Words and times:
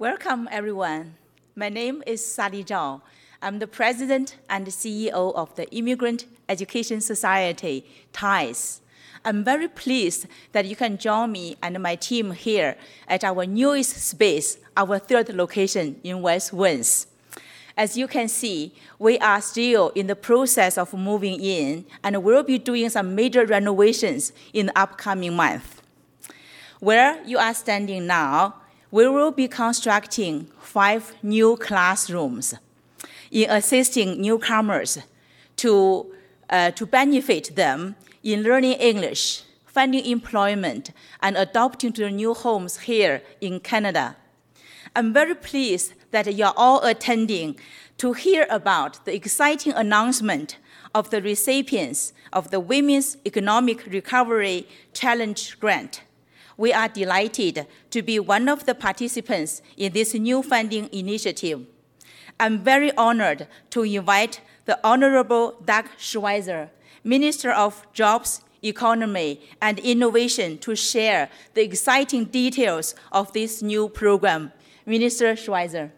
Welcome, 0.00 0.48
everyone. 0.52 1.16
My 1.56 1.68
name 1.68 2.04
is 2.06 2.24
Sally 2.24 2.62
Zhao. 2.62 3.00
I'm 3.42 3.58
the 3.58 3.66
president 3.66 4.36
and 4.48 4.64
CEO 4.68 5.34
of 5.34 5.52
the 5.56 5.68
Immigrant 5.74 6.26
Education 6.48 7.00
Society, 7.00 7.84
TIES. 8.12 8.80
I'm 9.24 9.42
very 9.42 9.66
pleased 9.66 10.28
that 10.52 10.66
you 10.66 10.76
can 10.76 10.98
join 10.98 11.32
me 11.32 11.56
and 11.64 11.82
my 11.82 11.96
team 11.96 12.30
here 12.30 12.76
at 13.08 13.24
our 13.24 13.44
newest 13.44 13.96
space, 13.96 14.58
our 14.76 15.00
third 15.00 15.30
location 15.30 15.98
in 16.04 16.22
West 16.22 16.52
Winds. 16.52 17.08
As 17.76 17.96
you 17.96 18.06
can 18.06 18.28
see, 18.28 18.72
we 19.00 19.18
are 19.18 19.40
still 19.40 19.88
in 19.96 20.06
the 20.06 20.14
process 20.14 20.78
of 20.78 20.94
moving 20.94 21.40
in 21.40 21.84
and 22.04 22.22
we'll 22.22 22.44
be 22.44 22.58
doing 22.58 22.88
some 22.88 23.16
major 23.16 23.44
renovations 23.44 24.32
in 24.52 24.66
the 24.66 24.78
upcoming 24.78 25.34
month. 25.34 25.82
Where 26.78 27.20
you 27.24 27.38
are 27.38 27.52
standing 27.52 28.06
now, 28.06 28.54
we 28.90 29.06
will 29.06 29.30
be 29.30 29.48
constructing 29.48 30.46
five 30.60 31.14
new 31.22 31.56
classrooms 31.56 32.54
in 33.30 33.50
assisting 33.50 34.20
newcomers 34.20 34.98
to, 35.56 36.06
uh, 36.48 36.70
to 36.70 36.86
benefit 36.86 37.54
them 37.54 37.96
in 38.22 38.42
learning 38.42 38.72
English, 38.72 39.42
finding 39.66 40.04
employment, 40.06 40.90
and 41.20 41.36
adapting 41.36 41.92
to 41.92 42.04
the 42.04 42.10
new 42.10 42.32
homes 42.32 42.80
here 42.80 43.22
in 43.40 43.60
Canada. 43.60 44.16
I'm 44.96 45.12
very 45.12 45.34
pleased 45.34 45.92
that 46.10 46.34
you're 46.34 46.54
all 46.56 46.82
attending 46.82 47.58
to 47.98 48.14
hear 48.14 48.46
about 48.48 49.04
the 49.04 49.14
exciting 49.14 49.72
announcement 49.74 50.56
of 50.94 51.10
the 51.10 51.20
recipients 51.20 52.14
of 52.32 52.50
the 52.50 52.60
Women's 52.60 53.18
Economic 53.26 53.84
Recovery 53.86 54.66
Challenge 54.94 55.60
Grant. 55.60 56.02
We 56.58 56.72
are 56.72 56.88
delighted 56.88 57.66
to 57.90 58.02
be 58.02 58.18
one 58.18 58.48
of 58.48 58.66
the 58.66 58.74
participants 58.74 59.62
in 59.76 59.92
this 59.92 60.12
new 60.12 60.42
funding 60.42 60.90
initiative. 60.92 61.64
I'm 62.40 62.58
very 62.58 62.94
honored 62.96 63.46
to 63.70 63.84
invite 63.84 64.40
the 64.64 64.78
Honorable 64.84 65.54
Doug 65.64 65.86
Schweitzer, 65.96 66.70
Minister 67.04 67.52
of 67.52 67.86
Jobs, 67.92 68.42
Economy, 68.62 69.40
and 69.62 69.78
Innovation, 69.78 70.58
to 70.58 70.74
share 70.74 71.30
the 71.54 71.62
exciting 71.62 72.24
details 72.24 72.96
of 73.12 73.32
this 73.32 73.62
new 73.62 73.88
program. 73.88 74.52
Minister 74.84 75.36
Schweitzer. 75.36 75.92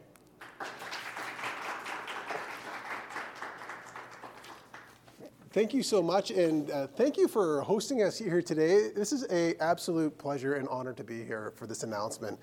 Thank 5.53 5.75
you 5.75 5.83
so 5.83 6.01
much, 6.01 6.31
and 6.31 6.71
uh, 6.71 6.87
thank 6.87 7.17
you 7.17 7.27
for 7.27 7.63
hosting 7.63 8.05
us 8.05 8.17
here 8.17 8.41
today. 8.41 8.91
This 8.95 9.13
is 9.13 9.25
an 9.25 9.55
absolute 9.59 10.17
pleasure 10.17 10.55
and 10.55 10.69
honor 10.69 10.93
to 10.93 11.03
be 11.03 11.25
here 11.25 11.53
for 11.57 11.67
this 11.67 11.83
announcement. 11.83 12.39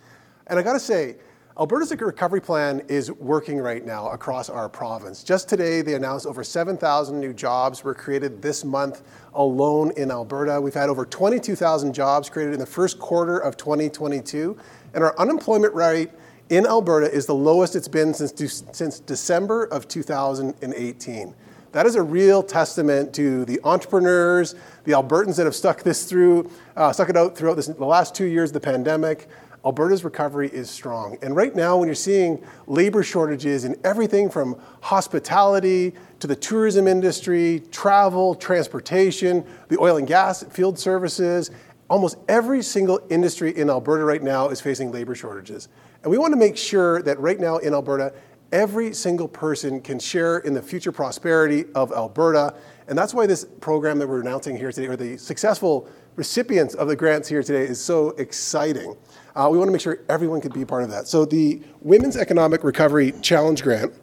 And 0.47 0.59
I 0.59 0.61
got 0.61 0.73
to 0.73 0.79
say, 0.81 1.15
Alberta's 1.57 1.95
recovery 1.95 2.41
plan 2.41 2.81
is 2.89 3.09
working 3.09 3.59
right 3.59 3.85
now 3.85 4.09
across 4.09 4.49
our 4.49 4.67
province. 4.67 5.23
Just 5.23 5.47
today, 5.47 5.81
they 5.81 5.93
announced 5.93 6.25
over 6.25 6.43
7,000 6.43 7.17
new 7.17 7.31
jobs 7.31 7.81
were 7.81 7.93
created 7.93 8.41
this 8.41 8.65
month 8.65 9.03
alone 9.35 9.93
in 9.95 10.11
Alberta. 10.11 10.59
We've 10.59 10.73
had 10.73 10.89
over 10.89 11.05
22,000 11.05 11.93
jobs 11.93 12.29
created 12.29 12.55
in 12.55 12.59
the 12.59 12.65
first 12.65 12.99
quarter 12.99 13.37
of 13.37 13.55
2022, 13.55 14.57
and 14.93 15.01
our 15.01 15.17
unemployment 15.17 15.73
rate 15.73 16.09
in 16.49 16.65
Alberta 16.65 17.09
is 17.09 17.25
the 17.25 17.35
lowest 17.35 17.73
it's 17.73 17.87
been 17.87 18.13
since, 18.13 18.63
since 18.73 18.99
December 18.99 19.63
of 19.63 19.87
2018. 19.87 21.33
That 21.77 21.85
is 21.85 21.93
a 21.93 22.01
real 22.01 22.41
testament 22.41 23.13
to 23.13 23.45
the 23.45 23.59
entrepreneurs, 23.63 24.55
the 24.85 24.93
Albertans 24.93 25.35
that 25.35 25.45
have 25.45 25.53
stuck 25.53 25.83
this 25.83 26.05
through, 26.05 26.49
uh, 26.75 26.91
stuck 26.91 27.07
it 27.07 27.15
out 27.15 27.37
throughout 27.37 27.53
this, 27.53 27.67
the 27.67 27.85
last 27.85 28.15
two 28.15 28.25
years 28.25 28.49
of 28.49 28.55
the 28.55 28.59
pandemic, 28.61 29.27
Alberta's 29.63 30.03
recovery 30.03 30.49
is 30.51 30.71
strong. 30.71 31.19
And 31.21 31.35
right 31.35 31.55
now, 31.55 31.77
when 31.77 31.87
you're 31.87 31.93
seeing 31.93 32.43
labor 32.65 33.03
shortages 33.03 33.63
in 33.63 33.79
everything 33.83 34.27
from 34.27 34.59
hospitality 34.81 35.93
to 36.19 36.25
the 36.25 36.35
tourism 36.35 36.87
industry, 36.87 37.61
travel, 37.69 38.33
transportation, 38.33 39.45
the 39.67 39.79
oil 39.79 39.97
and 39.97 40.07
gas 40.07 40.41
field 40.45 40.79
services, 40.79 41.51
almost 41.91 42.17
every 42.27 42.63
single 42.63 42.99
industry 43.11 43.55
in 43.55 43.69
Alberta 43.69 44.03
right 44.03 44.23
now 44.23 44.49
is 44.49 44.59
facing 44.59 44.91
labor 44.91 45.13
shortages. 45.13 45.69
And 46.01 46.09
we 46.09 46.17
want 46.17 46.33
to 46.33 46.39
make 46.39 46.57
sure 46.57 47.03
that 47.03 47.19
right 47.19 47.39
now 47.39 47.57
in 47.57 47.75
Alberta, 47.75 48.13
every 48.51 48.93
single 48.93 49.27
person 49.27 49.81
can 49.81 49.99
share 49.99 50.39
in 50.39 50.53
the 50.53 50.61
future 50.61 50.91
prosperity 50.91 51.65
of 51.75 51.91
Alberta. 51.91 52.55
And 52.87 52.97
that's 52.97 53.13
why 53.13 53.25
this 53.25 53.45
program 53.59 53.99
that 53.99 54.07
we're 54.07 54.21
announcing 54.21 54.57
here 54.57 54.71
today, 54.71 54.87
or 54.87 54.95
the 54.95 55.17
successful 55.17 55.89
recipients 56.15 56.73
of 56.73 56.87
the 56.87 56.95
grants 56.95 57.27
here 57.27 57.43
today, 57.43 57.63
is 57.63 57.83
so 57.83 58.09
exciting. 58.11 58.95
Uh, 59.35 59.49
we 59.51 59.57
want 59.57 59.67
to 59.67 59.71
make 59.71 59.81
sure 59.81 59.99
everyone 60.09 60.41
can 60.41 60.51
be 60.51 60.61
a 60.61 60.65
part 60.65 60.83
of 60.83 60.89
that. 60.89 61.07
So 61.07 61.25
the 61.25 61.61
Women's 61.81 62.17
Economic 62.17 62.63
Recovery 62.63 63.13
Challenge 63.21 63.61
Grant 63.61 63.93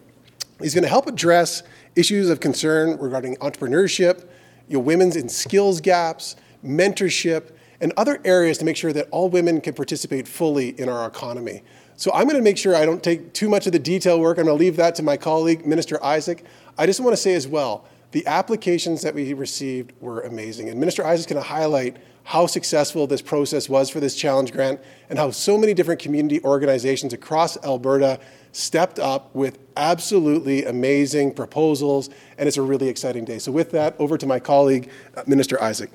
is 0.60 0.74
going 0.74 0.84
to 0.84 0.88
help 0.88 1.06
address 1.06 1.62
issues 1.96 2.30
of 2.30 2.40
concern 2.40 2.98
regarding 2.98 3.36
entrepreneurship, 3.36 4.28
you 4.68 4.74
know, 4.74 4.80
women's 4.80 5.16
in 5.16 5.28
skills 5.28 5.80
gaps, 5.80 6.36
mentorship, 6.64 7.50
and 7.80 7.92
other 7.96 8.20
areas 8.24 8.58
to 8.58 8.64
make 8.64 8.76
sure 8.76 8.92
that 8.92 9.08
all 9.10 9.28
women 9.28 9.60
can 9.60 9.74
participate 9.74 10.28
fully 10.28 10.68
in 10.80 10.88
our 10.88 11.06
economy. 11.06 11.62
So 11.96 12.10
I'm 12.12 12.24
going 12.24 12.36
to 12.36 12.42
make 12.42 12.58
sure 12.58 12.74
I 12.74 12.84
don't 12.84 13.02
take 13.02 13.32
too 13.32 13.48
much 13.48 13.66
of 13.66 13.72
the 13.72 13.78
detail 13.78 14.20
work. 14.20 14.38
I'm 14.38 14.46
going 14.46 14.58
to 14.58 14.64
leave 14.64 14.76
that 14.76 14.94
to 14.96 15.02
my 15.02 15.16
colleague, 15.16 15.64
Minister 15.64 15.98
Issik. 15.98 16.42
I 16.76 16.86
just 16.86 17.00
want 17.00 17.12
to 17.12 17.16
say 17.16 17.34
as 17.34 17.46
well, 17.46 17.86
the 18.10 18.26
applications 18.26 19.02
that 19.02 19.14
we 19.14 19.32
received 19.32 19.92
were 20.00 20.20
amazing. 20.22 20.68
And 20.68 20.78
Minister 20.78 21.02
Issik 21.02 21.18
is 21.18 21.26
going 21.26 21.42
to 21.42 21.48
highlight 21.48 21.96
how 22.24 22.46
successful 22.46 23.06
this 23.06 23.22
process 23.22 23.68
was 23.68 23.90
for 23.90 24.00
this 24.00 24.16
challenge 24.16 24.50
grant 24.52 24.80
and 25.10 25.18
how 25.18 25.30
so 25.30 25.58
many 25.58 25.74
different 25.74 26.00
community 26.00 26.42
organizations 26.42 27.12
across 27.12 27.62
Alberta 27.62 28.18
stepped 28.52 28.98
up 28.98 29.34
with 29.34 29.58
absolutely 29.76 30.64
amazing 30.64 31.34
proposals, 31.34 32.08
and 32.38 32.48
it's 32.48 32.56
a 32.56 32.62
really 32.62 32.88
exciting 32.88 33.24
day. 33.24 33.38
So, 33.38 33.52
with 33.52 33.72
that, 33.72 33.94
over 33.98 34.16
to 34.16 34.26
my 34.26 34.38
colleague, 34.38 34.90
uh, 35.16 35.22
Minister 35.26 35.56
Issik. 35.58 35.90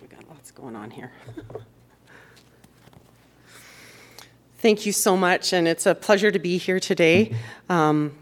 we 0.00 0.08
got 0.08 0.28
lots 0.28 0.50
going 0.68 0.82
on 0.82 0.90
here. 0.90 1.10
Thank 4.58 4.84
you 4.84 4.92
so 4.92 5.16
much, 5.16 5.54
and 5.54 5.66
it's 5.66 5.86
a 5.86 5.94
pleasure 5.94 6.30
to 6.30 6.38
be 6.38 6.58
here 6.58 6.78
today. 6.78 7.34
Um, 7.70 8.14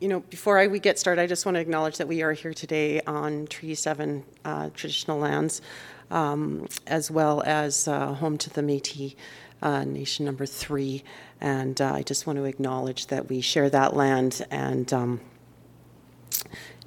you 0.00 0.08
know, 0.08 0.20
before 0.20 0.58
I, 0.58 0.66
we 0.66 0.80
get 0.80 0.98
started, 0.98 1.22
I 1.22 1.28
just 1.28 1.46
want 1.46 1.54
to 1.54 1.60
acknowledge 1.60 1.98
that 1.98 2.08
we 2.08 2.22
are 2.22 2.32
here 2.32 2.52
today 2.52 3.00
on 3.02 3.46
Treaty 3.46 3.76
7 3.76 4.24
uh, 4.44 4.70
traditional 4.74 5.18
lands, 5.18 5.62
um, 6.10 6.66
as 6.88 7.12
well 7.12 7.44
as 7.46 7.86
uh, 7.86 8.14
home 8.14 8.36
to 8.38 8.50
the 8.50 8.62
Métis 8.62 9.14
uh, 9.62 9.84
Nation 9.84 10.26
number 10.26 10.46
three. 10.46 11.04
And 11.40 11.80
uh, 11.80 11.92
I 11.94 12.02
just 12.02 12.26
want 12.26 12.38
to 12.38 12.44
acknowledge 12.44 13.06
that 13.06 13.28
we 13.28 13.40
share 13.40 13.70
that 13.70 13.94
land 13.94 14.44
and 14.50 14.92
um, 14.92 15.20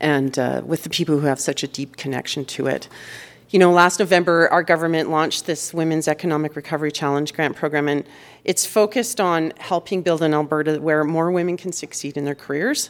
and 0.01 0.37
uh, 0.37 0.61
with 0.65 0.83
the 0.83 0.89
people 0.89 1.19
who 1.19 1.27
have 1.27 1.39
such 1.39 1.63
a 1.63 1.67
deep 1.67 1.95
connection 1.95 2.43
to 2.43 2.67
it. 2.67 2.89
You 3.55 3.59
know, 3.59 3.71
last 3.71 4.01
November, 4.01 4.49
our 4.51 4.63
government 4.63 5.09
launched 5.09 5.45
this 5.45 5.73
Women's 5.73 6.09
Economic 6.09 6.57
Recovery 6.57 6.91
Challenge 6.91 7.33
grant 7.33 7.55
program, 7.55 7.87
and 7.87 8.03
it's 8.43 8.65
focused 8.65 9.21
on 9.21 9.53
helping 9.59 10.01
build 10.01 10.21
an 10.23 10.33
Alberta 10.33 10.81
where 10.81 11.05
more 11.05 11.31
women 11.31 11.55
can 11.55 11.71
succeed 11.71 12.17
in 12.17 12.25
their 12.25 12.35
careers. 12.35 12.89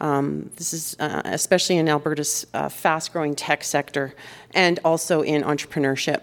Um, 0.00 0.52
this 0.54 0.72
is 0.72 0.94
uh, 1.00 1.22
especially 1.24 1.78
in 1.78 1.88
Alberta's 1.88 2.46
uh, 2.54 2.68
fast 2.68 3.12
growing 3.12 3.34
tech 3.34 3.64
sector 3.64 4.14
and 4.52 4.78
also 4.84 5.22
in 5.22 5.42
entrepreneurship. 5.42 6.22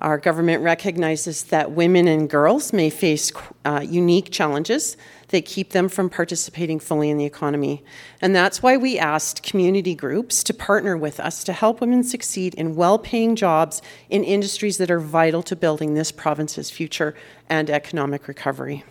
Our 0.00 0.18
government 0.18 0.64
recognizes 0.64 1.44
that 1.44 1.70
women 1.70 2.08
and 2.08 2.28
girls 2.28 2.72
may 2.72 2.90
face 2.90 3.30
uh, 3.64 3.86
unique 3.88 4.32
challenges 4.32 4.96
that 5.32 5.44
keep 5.44 5.70
them 5.70 5.88
from 5.88 6.08
participating 6.08 6.78
fully 6.78 7.10
in 7.10 7.18
the 7.18 7.24
economy. 7.24 7.84
And 8.20 8.34
that's 8.34 8.62
why 8.62 8.76
we 8.76 8.98
asked 8.98 9.42
community 9.42 9.94
groups 9.94 10.44
to 10.44 10.54
partner 10.54 10.96
with 10.96 11.18
us 11.18 11.42
to 11.44 11.52
help 11.52 11.80
women 11.80 12.04
succeed 12.04 12.54
in 12.54 12.76
well 12.76 12.98
paying 12.98 13.34
jobs 13.34 13.82
in 14.08 14.22
industries 14.22 14.78
that 14.78 14.90
are 14.90 15.00
vital 15.00 15.42
to 15.42 15.56
building 15.56 15.94
this 15.94 16.12
province's 16.12 16.70
future 16.70 17.14
and 17.48 17.68
economic 17.68 18.28
recovery. 18.28 18.84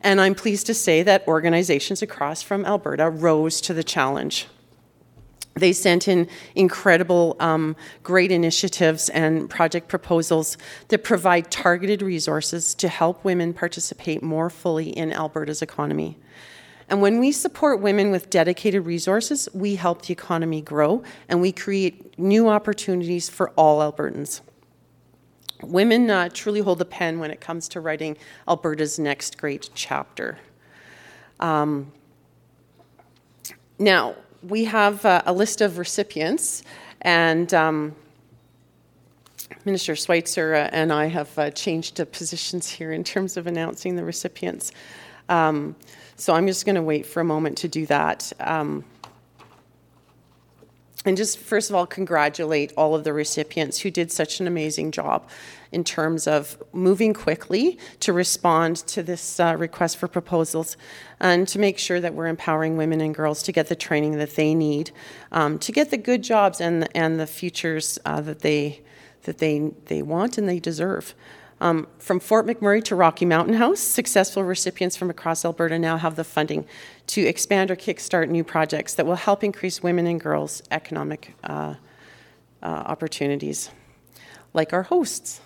And 0.00 0.20
I'm 0.20 0.34
pleased 0.34 0.66
to 0.66 0.74
say 0.74 1.02
that 1.02 1.26
organizations 1.28 2.02
across 2.02 2.42
from 2.42 2.64
Alberta 2.64 3.10
rose 3.10 3.60
to 3.62 3.74
the 3.74 3.84
challenge. 3.84 4.48
They 5.54 5.72
sent 5.72 6.08
in 6.08 6.28
incredible, 6.54 7.36
um, 7.38 7.76
great 8.02 8.32
initiatives 8.32 9.10
and 9.10 9.50
project 9.50 9.88
proposals 9.88 10.56
that 10.88 11.04
provide 11.04 11.50
targeted 11.50 12.00
resources 12.00 12.74
to 12.76 12.88
help 12.88 13.22
women 13.24 13.52
participate 13.52 14.22
more 14.22 14.48
fully 14.48 14.90
in 14.90 15.12
Alberta's 15.12 15.60
economy. 15.60 16.16
And 16.88 17.00
when 17.00 17.20
we 17.20 17.32
support 17.32 17.80
women 17.80 18.10
with 18.10 18.30
dedicated 18.30 18.86
resources, 18.86 19.48
we 19.54 19.76
help 19.76 20.02
the 20.02 20.12
economy 20.12 20.60
grow 20.60 21.02
and 21.28 21.40
we 21.40 21.52
create 21.52 22.18
new 22.18 22.48
opportunities 22.48 23.28
for 23.28 23.50
all 23.50 23.80
Albertans. 23.80 24.40
Women 25.62 26.10
uh, 26.10 26.28
truly 26.32 26.60
hold 26.60 26.78
the 26.78 26.84
pen 26.84 27.18
when 27.18 27.30
it 27.30 27.40
comes 27.40 27.68
to 27.68 27.80
writing 27.80 28.16
Alberta's 28.48 28.98
next 28.98 29.38
great 29.38 29.70
chapter. 29.74 30.38
Um, 31.38 31.92
now, 33.78 34.16
we 34.42 34.64
have 34.64 35.04
uh, 35.04 35.22
a 35.26 35.32
list 35.32 35.60
of 35.60 35.78
recipients, 35.78 36.62
and 37.00 37.52
um, 37.54 37.94
Minister 39.64 39.94
Schweitzer 39.94 40.54
uh, 40.54 40.68
and 40.72 40.92
I 40.92 41.06
have 41.06 41.38
uh, 41.38 41.50
changed 41.50 41.96
positions 42.12 42.68
here 42.68 42.92
in 42.92 43.04
terms 43.04 43.36
of 43.36 43.46
announcing 43.46 43.96
the 43.96 44.04
recipients. 44.04 44.72
Um, 45.28 45.76
so 46.16 46.34
I'm 46.34 46.46
just 46.46 46.66
going 46.66 46.74
to 46.74 46.82
wait 46.82 47.06
for 47.06 47.20
a 47.20 47.24
moment 47.24 47.58
to 47.58 47.68
do 47.68 47.86
that. 47.86 48.32
Um, 48.40 48.84
and 51.04 51.16
just 51.16 51.38
first 51.38 51.68
of 51.68 51.76
all, 51.76 51.86
congratulate 51.86 52.72
all 52.76 52.94
of 52.94 53.04
the 53.04 53.12
recipients 53.12 53.80
who 53.80 53.90
did 53.90 54.12
such 54.12 54.40
an 54.40 54.46
amazing 54.46 54.92
job 54.92 55.28
in 55.72 55.82
terms 55.82 56.26
of 56.26 56.62
moving 56.72 57.12
quickly 57.14 57.78
to 58.00 58.12
respond 58.12 58.76
to 58.76 59.02
this 59.02 59.40
uh, 59.40 59.56
request 59.58 59.96
for 59.96 60.06
proposals 60.06 60.76
and 61.18 61.48
to 61.48 61.58
make 61.58 61.78
sure 61.78 62.00
that 62.00 62.14
we're 62.14 62.26
empowering 62.26 62.76
women 62.76 63.00
and 63.00 63.14
girls 63.14 63.42
to 63.42 63.52
get 63.52 63.68
the 63.68 63.74
training 63.74 64.18
that 64.18 64.36
they 64.36 64.54
need 64.54 64.90
um, 65.32 65.58
to 65.58 65.72
get 65.72 65.90
the 65.90 65.96
good 65.96 66.22
jobs 66.22 66.60
and, 66.60 66.88
and 66.94 67.18
the 67.18 67.26
futures 67.26 67.98
uh, 68.04 68.20
that, 68.20 68.40
they, 68.40 68.80
that 69.22 69.38
they, 69.38 69.72
they 69.86 70.02
want 70.02 70.38
and 70.38 70.48
they 70.48 70.60
deserve. 70.60 71.14
Um, 71.62 71.86
from 72.00 72.18
Fort 72.18 72.44
McMurray 72.44 72.82
to 72.86 72.96
Rocky 72.96 73.24
Mountain 73.24 73.54
House, 73.54 73.78
successful 73.78 74.42
recipients 74.42 74.96
from 74.96 75.10
across 75.10 75.44
Alberta 75.44 75.78
now 75.78 75.96
have 75.96 76.16
the 76.16 76.24
funding 76.24 76.66
to 77.06 77.20
expand 77.20 77.70
or 77.70 77.76
kickstart 77.76 78.28
new 78.28 78.42
projects 78.42 78.94
that 78.94 79.06
will 79.06 79.14
help 79.14 79.44
increase 79.44 79.80
women 79.80 80.08
and 80.08 80.20
girls' 80.20 80.64
economic 80.72 81.36
uh, 81.44 81.76
uh, 82.64 82.66
opportunities, 82.66 83.70
like 84.52 84.72
our 84.72 84.82
hosts. 84.82 85.40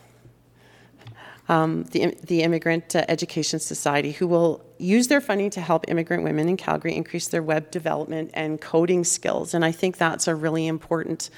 Um, 1.51 1.85
the, 1.85 2.17
the 2.23 2.43
Immigrant 2.43 2.97
uh, 2.97 3.05
Education 3.09 3.61
Society, 3.61 4.13
who 4.13 4.27
will 4.27 4.65
use 4.79 5.09
their 5.09 5.21
funding 5.21 5.51
to 5.51 5.61
help 5.61 5.85
immigrant 5.87 6.25
women 6.25 6.49
in 6.49 6.57
Calgary 6.57 6.97
increase 6.97 7.29
their 7.29 7.43
web 7.43 7.71
development 7.71 8.31
and 8.33 8.59
coding 8.59 9.05
skills. 9.05 9.53
And 9.53 9.67
I 9.67 9.71
think 9.71 9.99
that's 9.99 10.27
a 10.27 10.35
really 10.35 10.67
important 10.67 11.29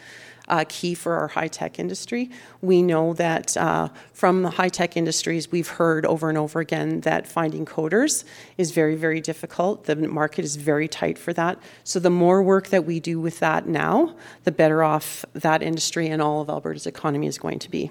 uh, 0.48 0.64
key 0.68 0.94
for 0.94 1.14
our 1.14 1.28
high 1.28 1.48
tech 1.48 1.78
industry. 1.78 2.30
We 2.60 2.82
know 2.82 3.14
that 3.14 3.56
uh, 3.56 3.88
from 4.12 4.42
the 4.42 4.50
high 4.50 4.68
tech 4.68 4.96
industries, 4.96 5.50
we've 5.50 5.68
heard 5.68 6.04
over 6.06 6.28
and 6.28 6.38
over 6.38 6.60
again 6.60 7.00
that 7.00 7.26
finding 7.26 7.64
coders 7.64 8.24
is 8.56 8.70
very, 8.70 8.94
very 8.94 9.20
difficult. 9.20 9.84
The 9.84 9.96
market 9.96 10.44
is 10.44 10.56
very 10.56 10.88
tight 10.88 11.18
for 11.18 11.32
that. 11.34 11.58
So 11.84 12.00
the 12.00 12.10
more 12.10 12.42
work 12.42 12.68
that 12.68 12.84
we 12.84 13.00
do 13.00 13.20
with 13.20 13.38
that 13.40 13.66
now, 13.66 14.14
the 14.44 14.52
better 14.52 14.82
off 14.82 15.24
that 15.34 15.62
industry 15.62 16.08
and 16.08 16.20
all 16.22 16.40
of 16.40 16.48
Alberta's 16.48 16.86
economy 16.86 17.26
is 17.26 17.38
going 17.38 17.58
to 17.60 17.70
be. 17.70 17.90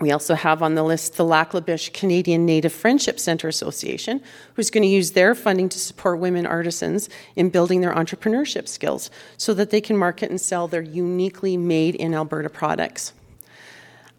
We 0.00 0.10
also 0.10 0.34
have 0.34 0.60
on 0.60 0.74
the 0.74 0.82
list 0.82 1.16
the 1.16 1.24
Lac 1.24 1.54
La 1.54 1.60
Biche 1.60 1.92
Canadian 1.92 2.44
Native 2.44 2.72
Friendship 2.72 3.20
Centre 3.20 3.46
Association, 3.46 4.20
who's 4.54 4.68
going 4.68 4.82
to 4.82 4.88
use 4.88 5.12
their 5.12 5.36
funding 5.36 5.68
to 5.68 5.78
support 5.78 6.18
women 6.18 6.46
artisans 6.46 7.08
in 7.36 7.48
building 7.48 7.80
their 7.80 7.94
entrepreneurship 7.94 8.66
skills 8.66 9.08
so 9.36 9.54
that 9.54 9.70
they 9.70 9.80
can 9.80 9.96
market 9.96 10.30
and 10.30 10.40
sell 10.40 10.66
their 10.66 10.82
uniquely 10.82 11.56
made 11.56 11.94
in 11.94 12.12
Alberta 12.12 12.50
products. 12.50 13.12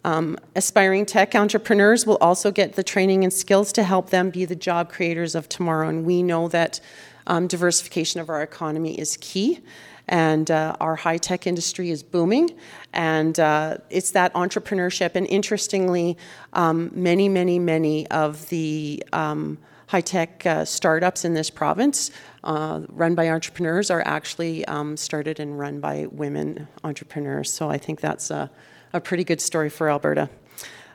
Um, 0.02 0.38
aspiring 0.54 1.04
tech 1.04 1.34
entrepreneurs 1.34 2.06
will 2.06 2.18
also 2.20 2.50
get 2.50 2.74
the 2.74 2.84
training 2.84 3.24
and 3.24 3.32
skills 3.32 3.72
to 3.72 3.82
help 3.82 4.10
them 4.10 4.30
be 4.30 4.44
the 4.44 4.56
job 4.56 4.90
creators 4.90 5.34
of 5.34 5.48
tomorrow. 5.48 5.88
And 5.88 6.06
we 6.06 6.22
know 6.22 6.48
that 6.48 6.80
um, 7.26 7.48
diversification 7.48 8.20
of 8.20 8.30
our 8.30 8.40
economy 8.40 8.98
is 8.98 9.18
key 9.20 9.60
and 10.08 10.50
uh, 10.50 10.76
our 10.80 10.96
high 10.96 11.18
tech 11.18 11.46
industry 11.46 11.90
is 11.90 12.02
booming. 12.02 12.50
And 12.92 13.38
uh, 13.40 13.78
it's 13.90 14.12
that 14.12 14.32
entrepreneurship. 14.34 15.14
And 15.14 15.26
interestingly, 15.26 16.16
um, 16.52 16.90
many, 16.94 17.28
many, 17.28 17.58
many 17.58 18.06
of 18.08 18.48
the 18.48 19.02
um, 19.12 19.58
high 19.88 20.00
tech 20.00 20.44
uh, 20.46 20.64
startups 20.64 21.24
in 21.24 21.34
this 21.34 21.50
province, 21.50 22.10
uh, 22.44 22.82
run 22.88 23.14
by 23.14 23.28
entrepreneurs, 23.30 23.90
are 23.90 24.02
actually 24.06 24.64
um, 24.66 24.96
started 24.96 25.40
and 25.40 25.58
run 25.58 25.80
by 25.80 26.06
women 26.10 26.68
entrepreneurs. 26.84 27.52
So 27.52 27.68
I 27.68 27.78
think 27.78 28.00
that's 28.00 28.30
a, 28.30 28.50
a 28.92 29.00
pretty 29.00 29.24
good 29.24 29.40
story 29.40 29.70
for 29.70 29.90
Alberta. 29.90 30.28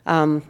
Um, 0.06 0.44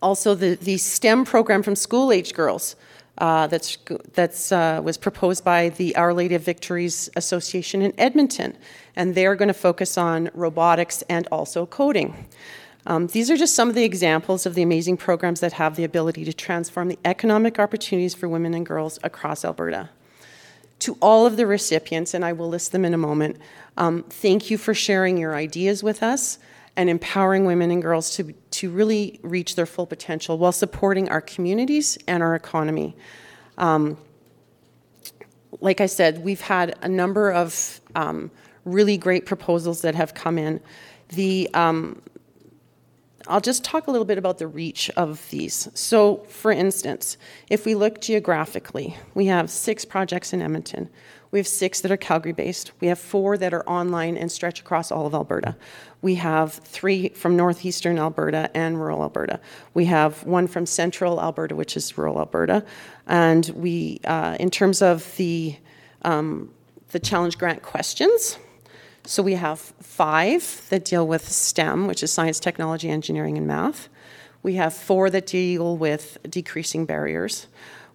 also, 0.00 0.34
the, 0.34 0.54
the 0.54 0.76
STEM 0.76 1.24
program 1.24 1.62
from 1.62 1.74
school 1.74 2.12
age 2.12 2.32
girls 2.32 2.76
uh, 3.18 3.46
that's 3.48 3.78
that's 4.14 4.52
uh, 4.52 4.80
was 4.82 4.96
proposed 4.96 5.44
by 5.44 5.68
the 5.70 5.94
Our 5.96 6.14
Lady 6.14 6.34
of 6.34 6.42
Victories 6.42 7.10
Association 7.16 7.82
in 7.82 7.92
Edmonton, 7.98 8.56
and 8.96 9.14
they 9.14 9.26
are 9.26 9.34
going 9.34 9.48
to 9.48 9.54
focus 9.54 9.98
on 9.98 10.30
robotics 10.34 11.02
and 11.08 11.26
also 11.32 11.66
coding. 11.66 12.26
Um, 12.86 13.08
these 13.08 13.30
are 13.30 13.36
just 13.36 13.54
some 13.54 13.68
of 13.68 13.74
the 13.74 13.84
examples 13.84 14.46
of 14.46 14.54
the 14.54 14.62
amazing 14.62 14.96
programs 14.96 15.40
that 15.40 15.52
have 15.54 15.76
the 15.76 15.84
ability 15.84 16.24
to 16.24 16.32
transform 16.32 16.88
the 16.88 16.98
economic 17.04 17.58
opportunities 17.58 18.14
for 18.14 18.28
women 18.28 18.54
and 18.54 18.64
girls 18.64 18.98
across 19.02 19.44
Alberta. 19.44 19.90
To 20.80 20.96
all 21.02 21.26
of 21.26 21.36
the 21.36 21.46
recipients, 21.46 22.14
and 22.14 22.24
I 22.24 22.32
will 22.32 22.48
list 22.48 22.72
them 22.72 22.84
in 22.84 22.94
a 22.94 22.98
moment, 22.98 23.36
um, 23.76 24.04
thank 24.08 24.48
you 24.48 24.56
for 24.56 24.74
sharing 24.74 25.18
your 25.18 25.34
ideas 25.34 25.82
with 25.82 26.02
us 26.02 26.38
and 26.78 26.88
empowering 26.88 27.44
women 27.44 27.72
and 27.72 27.82
girls 27.82 28.14
to, 28.14 28.32
to 28.52 28.70
really 28.70 29.18
reach 29.24 29.56
their 29.56 29.66
full 29.66 29.84
potential 29.84 30.38
while 30.38 30.52
supporting 30.52 31.08
our 31.08 31.20
communities 31.20 31.98
and 32.06 32.22
our 32.22 32.36
economy. 32.36 32.94
Um, 33.58 33.98
like 35.60 35.80
I 35.80 35.86
said, 35.86 36.22
we've 36.22 36.40
had 36.40 36.78
a 36.80 36.88
number 36.88 37.32
of 37.32 37.80
um, 37.96 38.30
really 38.64 38.96
great 38.96 39.26
proposals 39.26 39.82
that 39.82 39.96
have 39.96 40.14
come 40.14 40.38
in. 40.38 40.60
The, 41.08 41.50
um, 41.52 42.00
I'll 43.26 43.40
just 43.40 43.64
talk 43.64 43.88
a 43.88 43.90
little 43.90 44.06
bit 44.06 44.16
about 44.16 44.38
the 44.38 44.46
reach 44.46 44.88
of 44.90 45.28
these. 45.30 45.68
So, 45.74 46.18
for 46.28 46.52
instance, 46.52 47.16
if 47.50 47.66
we 47.66 47.74
look 47.74 48.00
geographically, 48.00 48.96
we 49.14 49.26
have 49.26 49.50
six 49.50 49.84
projects 49.84 50.32
in 50.32 50.40
Edmonton. 50.40 50.90
We 51.30 51.38
have 51.38 51.46
six 51.46 51.80
that 51.82 51.90
are 51.90 51.96
Calgary 51.96 52.32
based. 52.32 52.72
We 52.80 52.88
have 52.88 52.98
four 52.98 53.36
that 53.36 53.52
are 53.52 53.68
online 53.68 54.16
and 54.16 54.32
stretch 54.32 54.60
across 54.60 54.90
all 54.90 55.06
of 55.06 55.14
Alberta. 55.14 55.56
We 56.00 56.14
have 56.16 56.54
three 56.54 57.10
from 57.10 57.36
northeastern 57.36 57.98
Alberta 57.98 58.50
and 58.54 58.80
rural 58.80 59.02
Alberta. 59.02 59.40
We 59.74 59.86
have 59.86 60.24
one 60.24 60.46
from 60.46 60.64
central 60.64 61.20
Alberta, 61.20 61.54
which 61.54 61.76
is 61.76 61.98
rural 61.98 62.18
Alberta. 62.18 62.64
And 63.06 63.46
we, 63.50 64.00
uh, 64.04 64.36
in 64.40 64.50
terms 64.50 64.80
of 64.80 65.16
the, 65.16 65.56
um, 66.02 66.50
the 66.92 66.98
challenge 66.98 67.36
grant 67.36 67.62
questions, 67.62 68.38
so 69.04 69.22
we 69.22 69.34
have 69.34 69.58
five 69.58 70.66
that 70.68 70.84
deal 70.84 71.06
with 71.06 71.28
STEM, 71.28 71.86
which 71.86 72.02
is 72.02 72.12
science, 72.12 72.38
technology, 72.38 72.90
engineering, 72.90 73.38
and 73.38 73.46
math. 73.46 73.88
We 74.42 74.54
have 74.54 74.74
four 74.74 75.10
that 75.10 75.26
deal 75.26 75.76
with 75.76 76.18
decreasing 76.28 76.84
barriers. 76.84 77.46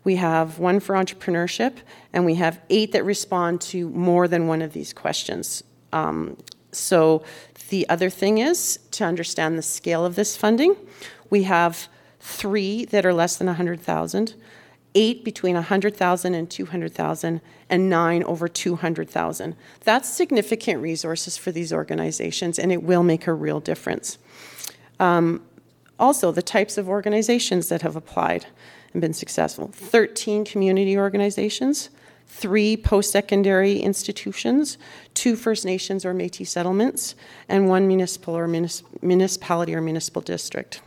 We 0.04 0.18
have 0.18 0.60
one 0.60 0.80
for 0.80 0.96
entrepreneurship, 0.96 1.78
and 2.12 2.26
we 2.26 2.36
have 2.36 2.62
eight 2.70 2.92
that 2.92 3.06
respond 3.06 3.62
to 3.62 3.90
more 3.90 4.28
than 4.28 4.48
one 4.48 4.62
of 4.62 4.74
these 4.74 4.94
questions. 4.94 5.64
Um, 5.94 6.38
so 6.72 7.24
the 7.70 7.88
other 7.90 8.10
thing 8.10 8.40
is 8.40 8.80
to 8.92 9.06
understand 9.06 9.58
the 9.58 9.62
scale 9.62 10.06
of 10.06 10.16
this 10.16 10.36
funding. 10.36 10.76
We 11.30 11.44
have 11.44 11.88
three 12.20 12.86
that 12.86 13.06
are 13.06 13.14
less 13.14 13.38
than 13.38 13.48
100,000, 13.48 14.36
eight 14.96 15.24
between 15.24 15.56
100,000 15.56 16.34
and 16.34 16.50
200,000, 16.50 17.42
and 17.70 17.90
nine 17.90 18.24
over 18.24 18.48
200,000. 18.48 19.56
That's 19.84 20.10
significant 20.10 20.82
resources 20.82 21.38
for 21.38 21.52
these 21.52 21.72
organizations, 21.72 22.60
and 22.60 22.72
it 22.72 22.84
will 22.84 23.04
make 23.04 23.28
a 23.28 23.34
real 23.34 23.60
difference. 23.60 24.18
Um, 25.00 25.44
also, 26.00 26.32
the 26.32 26.42
types 26.42 26.78
of 26.78 26.90
organizations 26.90 27.70
that 27.70 27.82
have 27.82 27.96
applied 27.96 28.48
and 28.94 29.02
been 29.02 29.14
successful 29.14 29.68
13 29.74 30.46
community 30.46 30.98
organizations, 30.98 31.90
three 32.28 32.78
post 32.78 33.12
secondary 33.12 33.80
institutions, 33.80 34.78
two 35.14 35.36
First 35.36 35.66
Nations 35.66 36.06
or 36.06 36.14
Metis 36.14 36.50
settlements, 36.50 37.16
and 37.50 37.68
one 37.68 37.88
municipal 37.88 38.36
or 38.36 38.48
munis- 38.48 38.84
municipality 39.02 39.76
or 39.76 39.82
municipal 39.82 40.22
district. 40.22 40.82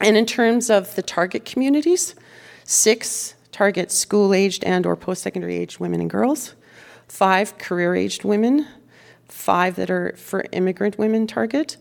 And 0.00 0.16
in 0.16 0.26
terms 0.26 0.70
of 0.70 0.94
the 0.96 1.02
target 1.02 1.44
communities, 1.44 2.14
six 2.64 3.34
target 3.52 3.92
school 3.92 4.34
aged 4.34 4.64
and 4.64 4.86
or 4.86 4.96
post 4.96 5.22
secondary 5.22 5.56
aged 5.56 5.78
women 5.78 6.00
and 6.00 6.10
girls, 6.10 6.54
five 7.06 7.58
career 7.58 7.94
aged 7.94 8.24
women, 8.24 8.66
five 9.28 9.76
that 9.76 9.90
are 9.90 10.14
for 10.16 10.44
immigrant 10.52 10.98
women 10.98 11.26
target, 11.26 11.76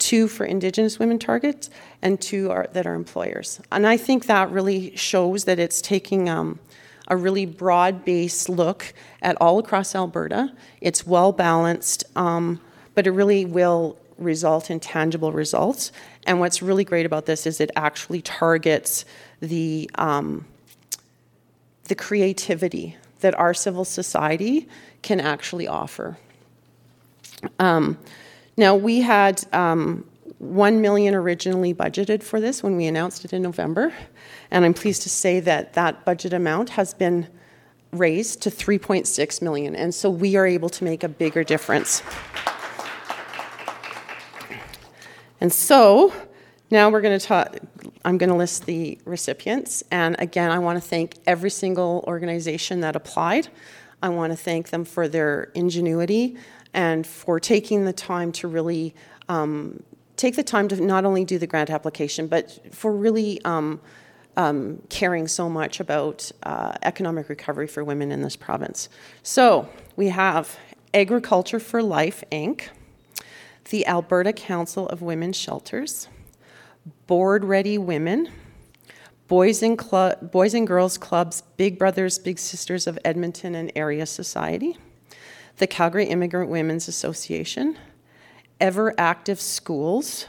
two 0.00 0.26
for 0.26 0.44
Indigenous 0.44 0.98
women 0.98 1.18
targets, 1.18 1.70
and 2.02 2.20
two 2.20 2.50
are, 2.50 2.66
that 2.72 2.86
are 2.86 2.94
employers. 2.94 3.60
And 3.70 3.86
I 3.86 3.96
think 3.96 4.26
that 4.26 4.50
really 4.50 4.96
shows 4.96 5.44
that 5.44 5.60
it's 5.60 5.80
taking 5.80 6.28
um, 6.28 6.58
a 7.06 7.16
really 7.16 7.46
broad 7.46 8.04
based 8.04 8.48
look 8.48 8.92
at 9.22 9.36
all 9.40 9.58
across 9.58 9.94
Alberta. 9.94 10.52
It's 10.80 11.06
well 11.06 11.32
balanced, 11.32 12.04
um, 12.16 12.60
but 12.94 13.06
it 13.06 13.12
really 13.12 13.44
will 13.44 13.96
result 14.18 14.70
in 14.70 14.80
tangible 14.80 15.32
results. 15.32 15.92
And 16.26 16.40
what's 16.40 16.62
really 16.62 16.84
great 16.84 17.06
about 17.06 17.26
this 17.26 17.46
is 17.46 17.60
it 17.60 17.70
actually 17.76 18.22
targets 18.22 19.04
the, 19.40 19.90
um, 19.94 20.46
the 21.84 21.94
creativity 21.94 22.96
that 23.20 23.34
our 23.38 23.54
civil 23.54 23.84
society 23.84 24.68
can 25.02 25.20
actually 25.20 25.66
offer. 25.66 26.18
Um, 27.58 27.98
now, 28.56 28.74
we 28.74 29.00
had 29.00 29.42
um, 29.54 30.04
1 30.38 30.80
million 30.80 31.14
originally 31.14 31.74
budgeted 31.74 32.22
for 32.22 32.40
this 32.40 32.62
when 32.62 32.76
we 32.76 32.86
announced 32.86 33.24
it 33.24 33.32
in 33.32 33.42
November, 33.42 33.92
and 34.50 34.64
I'm 34.64 34.74
pleased 34.74 35.02
to 35.02 35.08
say 35.10 35.40
that 35.40 35.74
that 35.74 36.04
budget 36.04 36.32
amount 36.32 36.70
has 36.70 36.94
been 36.94 37.28
raised 37.92 38.42
to 38.42 38.50
3.6 38.50 39.42
million, 39.42 39.74
and 39.76 39.94
so 39.94 40.10
we 40.10 40.36
are 40.36 40.46
able 40.46 40.68
to 40.70 40.84
make 40.84 41.02
a 41.02 41.08
bigger 41.08 41.44
difference. 41.44 42.02
And 45.40 45.52
so 45.52 46.12
now 46.70 46.90
we're 46.90 47.00
going 47.00 47.18
to 47.18 47.26
talk, 47.26 47.56
I'm 48.04 48.18
going 48.18 48.30
to 48.30 48.36
list 48.36 48.66
the 48.66 48.98
recipients. 49.04 49.82
And 49.90 50.16
again, 50.18 50.50
I 50.50 50.58
want 50.58 50.80
to 50.80 50.86
thank 50.86 51.16
every 51.26 51.50
single 51.50 52.04
organization 52.06 52.80
that 52.80 52.94
applied. 52.94 53.48
I 54.02 54.10
want 54.10 54.32
to 54.32 54.36
thank 54.36 54.70
them 54.70 54.84
for 54.84 55.08
their 55.08 55.50
ingenuity 55.54 56.36
and 56.74 57.06
for 57.06 57.40
taking 57.40 57.84
the 57.84 57.92
time 57.92 58.32
to 58.32 58.48
really 58.48 58.94
um, 59.28 59.82
take 60.16 60.36
the 60.36 60.42
time 60.42 60.68
to 60.68 60.76
not 60.80 61.04
only 61.04 61.24
do 61.24 61.38
the 61.38 61.46
grant 61.46 61.70
application, 61.70 62.26
but 62.26 62.74
for 62.74 62.92
really 62.92 63.42
um, 63.44 63.80
um, 64.36 64.82
caring 64.88 65.26
so 65.26 65.48
much 65.48 65.80
about 65.80 66.30
uh, 66.42 66.72
economic 66.82 67.28
recovery 67.28 67.66
for 67.66 67.82
women 67.82 68.12
in 68.12 68.22
this 68.22 68.36
province. 68.36 68.88
So 69.22 69.68
we 69.96 70.08
have 70.08 70.58
Agriculture 70.92 71.60
for 71.60 71.82
Life, 71.82 72.22
Inc., 72.30 72.68
the 73.70 73.86
Alberta 73.86 74.32
Council 74.32 74.88
of 74.88 75.00
Women's 75.00 75.36
Shelters, 75.36 76.08
Board 77.06 77.44
Ready 77.44 77.78
Women, 77.78 78.28
Boys 79.28 79.62
and, 79.62 79.80
Boys 80.32 80.54
and 80.54 80.66
Girls 80.66 80.98
Clubs, 80.98 81.42
Big 81.56 81.78
Brothers, 81.78 82.18
Big 82.18 82.38
Sisters 82.38 82.86
of 82.86 82.98
Edmonton 83.04 83.54
and 83.54 83.70
Area 83.76 84.04
Society, 84.04 84.76
the 85.60 85.66
Calgary 85.66 86.06
Immigrant 86.06 86.50
Women's 86.50 86.88
Association, 86.88 87.78
Ever 88.60 88.94
Active 88.98 89.40
Schools, 89.40 90.26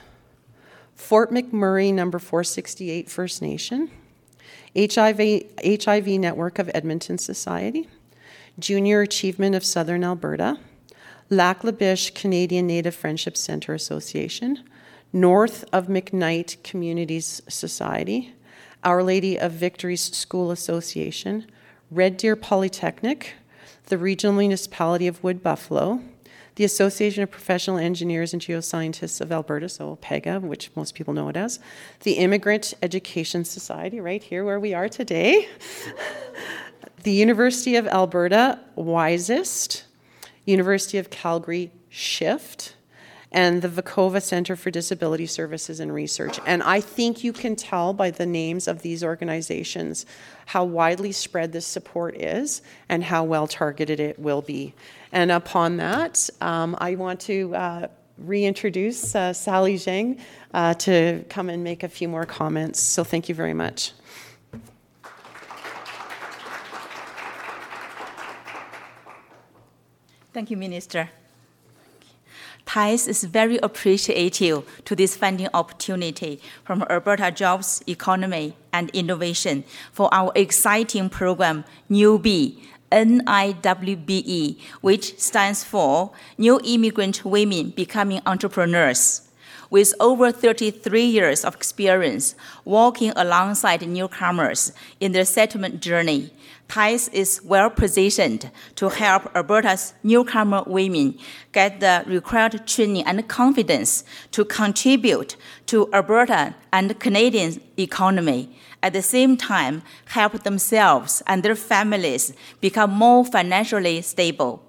Fort 0.94 1.32
McMurray 1.32 1.94
number 1.94 2.20
468 2.20 3.10
First 3.10 3.42
Nation, 3.42 3.90
HIV, 4.78 5.44
HIV 5.64 6.08
Network 6.08 6.60
of 6.60 6.70
Edmonton 6.76 7.18
Society, 7.18 7.88
Junior 8.60 9.02
Achievement 9.02 9.56
of 9.56 9.64
Southern 9.64 10.04
Alberta, 10.04 10.60
Lac 11.30 11.64
La 11.64 11.72
Biche 11.72 12.14
Canadian 12.14 12.68
Native 12.68 12.94
Friendship 12.94 13.38
Centre 13.38 13.74
Association, 13.74 14.62
North 15.14 15.64
of 15.72 15.88
McKnight 15.88 16.62
Communities 16.62 17.42
Society, 17.48 18.34
Our 18.84 19.02
Lady 19.02 19.40
of 19.40 19.54
Victory's 19.54 20.14
School 20.14 20.52
Association, 20.52 21.50
Red 21.90 22.18
Deer 22.18 22.36
Polytechnic, 22.36 23.36
the 23.86 23.98
Regional 23.98 24.36
Municipality 24.36 25.08
of 25.08 25.24
Wood 25.24 25.44
Buffalo, 25.44 26.02
the 26.56 26.64
Association 26.64 27.24
of 27.24 27.32
Professional 27.32 27.78
Engineers 27.78 28.34
and 28.34 28.42
Geoscientists 28.42 29.22
of 29.22 29.32
Alberta, 29.32 29.70
so 29.70 29.98
PEGA, 30.02 30.42
which 30.42 30.70
most 30.76 30.96
people 30.96 31.14
know 31.14 31.30
it 31.30 31.38
as, 31.38 31.60
the 32.02 32.14
Immigrant 32.14 32.74
Education 32.82 33.46
Society, 33.46 34.00
right 34.00 34.22
here 34.22 34.44
where 34.44 34.60
we 34.60 34.74
are 34.74 34.90
today, 34.90 35.48
the 37.04 37.12
University 37.12 37.76
of 37.76 37.88
Alberta, 37.88 38.60
WISEST, 38.76 39.84
University 40.46 40.98
of 40.98 41.10
Calgary, 41.10 41.72
SHIFT, 41.90 42.76
and 43.32 43.62
the 43.62 43.70
Vecova 43.70 44.22
Center 44.22 44.56
for 44.56 44.72
Disability 44.72 45.26
Services 45.26 45.80
and 45.80 45.94
Research. 45.94 46.40
And 46.46 46.62
I 46.64 46.82
think 46.82 47.24
you 47.24 47.32
can 47.32 47.56
tell 47.56 47.94
by 47.94 48.12
the 48.12 48.26
names 48.26 48.68
of 48.68 48.82
these 48.82 49.04
organizations 49.04 50.06
how 50.48 50.66
widely 50.66 51.12
spread 51.12 51.54
this 51.54 51.66
support 51.66 52.16
is 52.16 52.62
and 52.90 53.04
how 53.04 53.24
well 53.24 53.48
targeted 53.48 54.00
it 54.00 54.20
will 54.20 54.42
be. 54.42 54.74
And 55.12 55.32
upon 55.32 55.78
that, 55.78 56.30
um, 56.42 56.76
I 56.80 56.96
want 56.96 57.22
to 57.22 57.56
uh, 57.56 57.88
reintroduce 58.18 59.16
uh, 59.16 59.34
Sally 59.34 59.76
Zhang 59.76 60.20
uh, 60.54 60.74
to 60.76 61.24
come 61.30 61.50
and 61.50 61.64
make 61.64 61.84
a 61.84 61.90
few 61.90 62.10
more 62.10 62.26
comments. 62.26 62.82
So 62.82 63.04
thank 63.04 63.30
you 63.30 63.36
very 63.36 63.54
much. 63.54 63.94
Thank 70.34 70.50
you, 70.50 70.56
Minister. 70.56 71.10
TIES 72.72 73.06
is 73.10 73.26
very 73.26 73.58
appreciative 73.58 74.64
to 74.86 74.96
this 74.96 75.18
funding 75.18 75.50
opportunity 75.54 76.40
from 76.64 76.86
Alberta 76.90 77.30
Jobs, 77.30 77.84
Economy 77.86 78.56
and 78.72 78.90
Innovation 78.92 79.66
for 79.92 80.08
our 80.14 80.32
exciting 80.36 81.10
program, 81.10 81.66
NIWBE, 81.90 82.56
NIWBE, 82.90 84.58
which 84.80 85.20
stands 85.20 85.66
for 85.66 86.12
New 86.38 86.62
Immigrant 86.64 87.26
Women 87.26 87.72
Becoming 87.72 88.22
Entrepreneurs. 88.26 89.24
With 89.72 89.94
over 90.02 90.34
33 90.34 91.06
years 91.06 91.46
of 91.46 91.56
experience 91.56 92.36
walking 92.66 93.14
alongside 93.16 93.88
newcomers 93.88 94.74
in 95.00 95.14
their 95.14 95.24
settlement 95.24 95.82
journey, 95.82 96.34
TIES 96.68 97.08
is 97.14 97.42
well 97.42 97.70
positioned 97.70 98.52
to 98.76 98.90
help 98.90 99.34
Alberta's 99.34 99.94
newcomer 100.04 100.64
women 100.68 101.18
get 101.54 101.80
the 101.80 102.04
required 102.06 102.68
training 102.68 103.06
and 103.06 103.26
confidence 103.30 104.04
to 104.32 104.44
contribute 104.44 105.38
to 105.68 105.90
Alberta 105.94 106.54
and 106.74 107.00
Canadian 107.00 107.62
economy. 107.80 108.54
At 108.84 108.92
the 108.92 109.02
same 109.02 109.38
time, 109.38 109.84
help 110.04 110.44
themselves 110.44 111.24
and 111.28 111.44
their 111.44 111.56
families 111.56 112.34
become 112.60 112.92
more 112.92 113.24
financially 113.24 114.02
stable. 114.02 114.62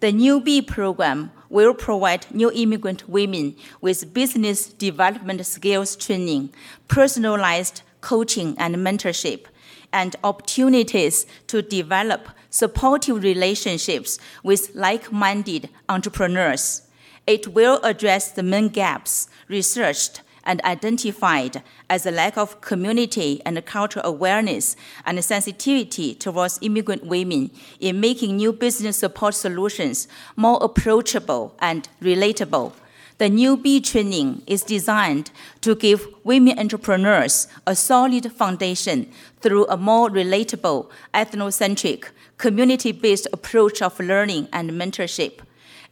The 0.00 0.12
NIWBE 0.12 0.66
program 0.66 1.30
will 1.54 1.72
provide 1.72 2.26
new 2.34 2.50
immigrant 2.50 3.08
women 3.08 3.54
with 3.80 4.12
business 4.12 4.66
development 4.66 5.46
skills 5.46 5.94
training, 5.94 6.52
personalized 6.88 7.82
coaching 8.00 8.56
and 8.58 8.74
mentorship, 8.74 9.46
and 9.92 10.16
opportunities 10.24 11.26
to 11.46 11.62
develop 11.62 12.28
supportive 12.50 13.22
relationships 13.22 14.18
with 14.42 14.74
like 14.74 15.12
minded 15.12 15.70
entrepreneurs. 15.88 16.82
It 17.24 17.46
will 17.54 17.80
address 17.84 18.32
the 18.32 18.42
main 18.42 18.68
gaps 18.68 19.28
researched 19.46 20.22
and 20.44 20.62
identified 20.62 21.62
as 21.90 22.06
a 22.06 22.10
lack 22.10 22.36
of 22.36 22.60
community 22.60 23.42
and 23.44 23.64
cultural 23.66 24.06
awareness 24.06 24.76
and 25.04 25.24
sensitivity 25.24 26.14
towards 26.14 26.58
immigrant 26.62 27.04
women 27.04 27.50
in 27.80 28.00
making 28.00 28.36
new 28.36 28.52
business 28.52 28.96
support 28.96 29.34
solutions 29.34 30.06
more 30.36 30.58
approachable 30.62 31.54
and 31.60 31.88
relatable 32.00 32.72
the 33.18 33.26
NIWBE 33.26 33.84
training 33.84 34.42
is 34.44 34.64
designed 34.64 35.30
to 35.60 35.76
give 35.76 36.08
women 36.24 36.58
entrepreneurs 36.58 37.46
a 37.64 37.76
solid 37.76 38.32
foundation 38.32 39.08
through 39.40 39.66
a 39.66 39.76
more 39.76 40.10
relatable, 40.10 40.90
ethnocentric, 41.14 42.06
community 42.38 42.90
based 42.90 43.28
approach 43.32 43.80
of 43.80 44.00
learning 44.00 44.48
and 44.52 44.72
mentorship. 44.72 45.42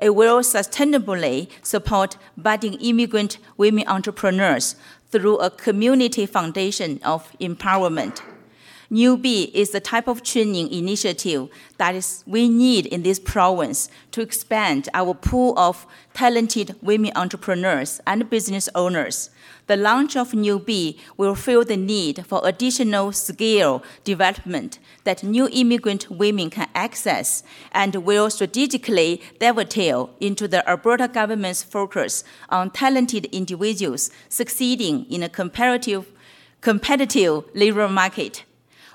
It 0.02 0.16
will 0.16 0.40
sustainably 0.40 1.48
support 1.62 2.16
budding 2.36 2.74
immigrant 2.80 3.38
women 3.56 3.84
entrepreneurs 3.86 4.74
through 5.12 5.38
a 5.38 5.48
community 5.48 6.26
foundation 6.26 6.98
of 7.04 7.30
empowerment. 7.38 8.20
NIWBE 8.92 9.50
is 9.54 9.70
the 9.70 9.80
type 9.80 10.06
of 10.06 10.22
training 10.22 10.70
initiative 10.70 11.48
that 11.78 11.94
is, 11.94 12.22
we 12.26 12.46
need 12.46 12.84
in 12.84 13.02
this 13.02 13.18
province 13.18 13.88
to 14.10 14.20
expand 14.20 14.90
our 14.92 15.14
pool 15.14 15.58
of 15.58 15.86
talented 16.12 16.76
women 16.82 17.10
entrepreneurs 17.16 18.02
and 18.06 18.28
business 18.28 18.68
owners. 18.74 19.30
The 19.66 19.78
launch 19.78 20.14
of 20.14 20.32
NIWBE 20.32 20.98
will 21.16 21.34
fill 21.34 21.64
the 21.64 21.78
need 21.78 22.26
for 22.26 22.46
additional 22.46 23.12
skill 23.12 23.82
development 24.04 24.78
that 25.04 25.22
new 25.24 25.48
immigrant 25.50 26.10
women 26.10 26.50
can 26.50 26.68
access 26.74 27.42
and 27.72 27.94
will 28.04 28.28
strategically 28.28 29.22
dovetail 29.38 30.10
into 30.20 30.46
the 30.46 30.68
Alberta 30.68 31.08
government's 31.08 31.62
focus 31.62 32.24
on 32.50 32.70
talented 32.70 33.24
individuals 33.32 34.10
succeeding 34.28 35.06
in 35.10 35.22
a 35.22 35.30
comparative, 35.30 36.12
competitive 36.60 37.44
labor 37.54 37.88
market 37.88 38.44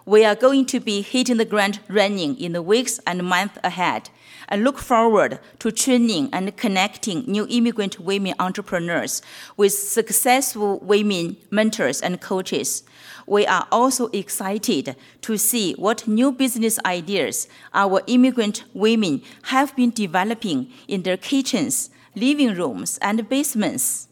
we 0.08 0.24
are 0.24 0.36
going 0.36 0.66
to 0.66 0.80
be 0.80 1.02
hitting 1.02 1.36
the 1.36 1.44
ground 1.44 1.82
running 1.90 2.40
in 2.40 2.54
the 2.54 2.62
weeks 2.62 2.98
and 3.06 3.26
months 3.26 3.60
ahead 3.62 4.10
and 4.48 4.64
look 4.64 4.78
forward 4.78 5.38
to 5.60 5.70
training 5.70 6.30
and 6.32 6.56
connecting 6.56 7.26
new 7.28 7.46
immigrant 7.50 8.00
women 8.00 8.34
entrepreneurs 8.40 9.22
with 9.58 9.74
successful 9.74 10.80
women 10.80 11.36
mentors 11.52 12.02
and 12.02 12.22
coaches. 12.22 12.84
We 13.26 13.46
are 13.46 13.68
also 13.70 14.08
excited 14.14 14.96
to 15.24 15.38
see 15.38 15.74
what 15.74 16.08
new 16.08 16.32
business 16.32 16.80
ideas 16.86 17.50
our 17.74 18.02
immigrant 18.08 18.64
women 18.74 19.22
have 19.44 19.76
been 19.76 19.92
developing 19.92 20.72
in 20.88 21.04
their 21.04 21.18
kitchens, 21.18 21.90
living 22.16 22.54
rooms, 22.56 22.98
and 23.02 23.28
basements. 23.28 24.08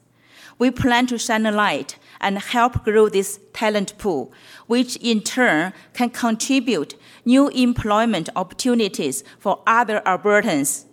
We 0.59 0.71
plan 0.71 1.07
to 1.07 1.17
shine 1.17 1.45
a 1.45 1.51
light 1.53 1.97
and 2.19 2.39
help 2.39 2.83
grow 2.83 3.09
this 3.09 3.39
talent 3.53 3.97
pool, 3.97 4.31
which 4.67 4.95
in 4.97 5.21
turn 5.21 5.73
can 5.93 6.09
contribute 6.09 6.95
new 7.25 7.49
employment 7.49 8.29
opportunities 8.35 9.23
for 9.39 9.61
other 9.65 10.01
Albertans. 10.05 10.85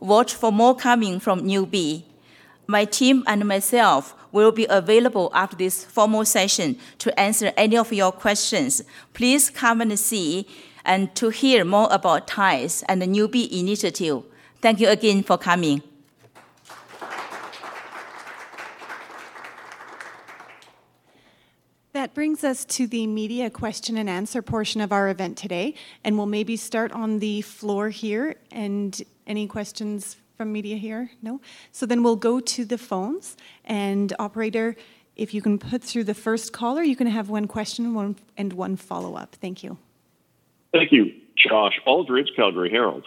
Watch 0.00 0.34
for 0.34 0.50
more 0.50 0.74
coming 0.74 1.20
from 1.20 1.42
NIWBE. 1.42 2.04
My 2.66 2.84
team 2.84 3.24
and 3.26 3.46
myself 3.46 4.14
will 4.32 4.52
be 4.52 4.66
available 4.70 5.30
after 5.34 5.56
this 5.56 5.84
formal 5.84 6.24
session 6.24 6.78
to 6.98 7.18
answer 7.18 7.52
any 7.56 7.76
of 7.76 7.92
your 7.92 8.12
questions. 8.12 8.82
Please 9.12 9.50
come 9.50 9.80
and 9.80 9.98
see 9.98 10.46
and 10.84 11.14
to 11.16 11.30
hear 11.30 11.64
more 11.64 11.88
about 11.90 12.28
TIES 12.28 12.84
and 12.88 13.02
the 13.02 13.06
NIWBE 13.06 13.50
initiative. 13.60 14.22
Thank 14.62 14.80
you 14.80 14.88
again 14.88 15.22
for 15.22 15.36
coming. 15.36 15.82
That 22.10 22.14
brings 22.16 22.42
us 22.42 22.64
to 22.64 22.88
the 22.88 23.06
media 23.06 23.50
question 23.50 23.96
and 23.96 24.10
answer 24.10 24.42
portion 24.42 24.80
of 24.80 24.90
our 24.90 25.10
event 25.10 25.38
today, 25.38 25.74
and 26.02 26.16
we'll 26.16 26.26
maybe 26.26 26.56
start 26.56 26.90
on 26.90 27.20
the 27.20 27.40
floor 27.42 27.88
here. 27.88 28.34
And 28.50 29.00
any 29.28 29.46
questions 29.46 30.16
from 30.36 30.52
media 30.52 30.74
here? 30.74 31.12
No? 31.22 31.40
So 31.70 31.86
then 31.86 32.02
we'll 32.02 32.16
go 32.16 32.40
to 32.40 32.64
the 32.64 32.78
phones, 32.78 33.36
and 33.64 34.12
operator, 34.18 34.74
if 35.14 35.32
you 35.32 35.40
can 35.40 35.56
put 35.56 35.84
through 35.84 36.02
the 36.02 36.14
first 36.14 36.52
caller, 36.52 36.82
you 36.82 36.96
can 36.96 37.06
have 37.06 37.30
one 37.30 37.46
question 37.46 37.94
one, 37.94 38.16
and 38.36 38.54
one 38.54 38.74
follow 38.74 39.14
up. 39.14 39.36
Thank 39.40 39.62
you. 39.62 39.78
Thank 40.72 40.90
you. 40.90 41.12
Josh 41.36 41.78
Aldrich, 41.86 42.30
Calgary 42.34 42.70
Herald. 42.70 43.06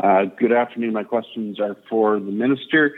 Uh, 0.00 0.24
good 0.24 0.50
afternoon. 0.50 0.92
My 0.92 1.04
questions 1.04 1.60
are 1.60 1.76
for 1.88 2.18
the 2.18 2.32
minister. 2.32 2.96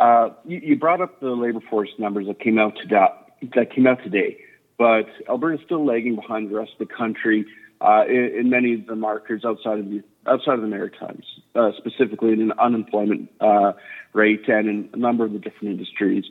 Uh, 0.00 0.30
you, 0.46 0.60
you, 0.64 0.76
brought 0.76 1.02
up 1.02 1.20
the 1.20 1.28
labor 1.28 1.60
force 1.68 1.90
numbers 1.98 2.26
that 2.26 2.40
came 2.40 2.58
out 2.58 2.74
today. 2.80 3.06
That 3.54 3.70
came 3.70 3.86
out 3.86 4.02
today, 4.02 4.38
but 4.78 5.06
Alberta 5.28 5.58
is 5.58 5.64
still 5.66 5.84
lagging 5.84 6.16
behind 6.16 6.50
the 6.50 6.56
rest 6.56 6.72
of 6.80 6.88
the 6.88 6.94
country 6.94 7.44
uh, 7.82 8.04
in, 8.08 8.32
in, 8.38 8.50
many 8.50 8.72
of 8.72 8.86
the 8.86 8.96
markers 8.96 9.44
outside 9.44 9.78
of 9.78 9.90
the 9.90 10.02
outside 10.26 10.54
of 10.54 10.62
the 10.62 10.68
Maritimes, 10.68 11.26
uh, 11.54 11.72
specifically 11.76 12.32
in 12.32 12.50
unemployment 12.52 13.30
uh, 13.42 13.72
rate 14.14 14.48
and 14.48 14.68
in 14.70 14.88
a 14.94 14.96
number 14.96 15.26
of 15.26 15.34
the 15.34 15.38
different 15.38 15.72
industries. 15.72 16.24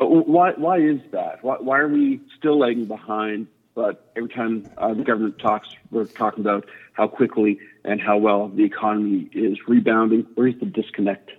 Uh, 0.00 0.06
why 0.06 0.52
why 0.52 0.78
is 0.78 1.00
that? 1.10 1.42
Why, 1.42 1.56
why 1.56 1.80
are 1.80 1.88
we 1.88 2.20
still 2.38 2.60
lagging 2.60 2.84
behind? 2.84 3.48
But 3.74 4.08
every 4.14 4.30
time 4.30 4.62
the 4.62 5.02
government 5.04 5.40
talks, 5.40 5.68
we're 5.90 6.04
talking 6.04 6.40
about 6.40 6.64
how 6.92 7.08
quickly 7.08 7.58
and 7.84 8.00
how 8.00 8.18
well 8.18 8.48
the 8.48 8.62
economy 8.62 9.28
is 9.32 9.58
rebounding. 9.66 10.26
Where's 10.36 10.54
the 10.60 10.66
disconnect? 10.66 11.32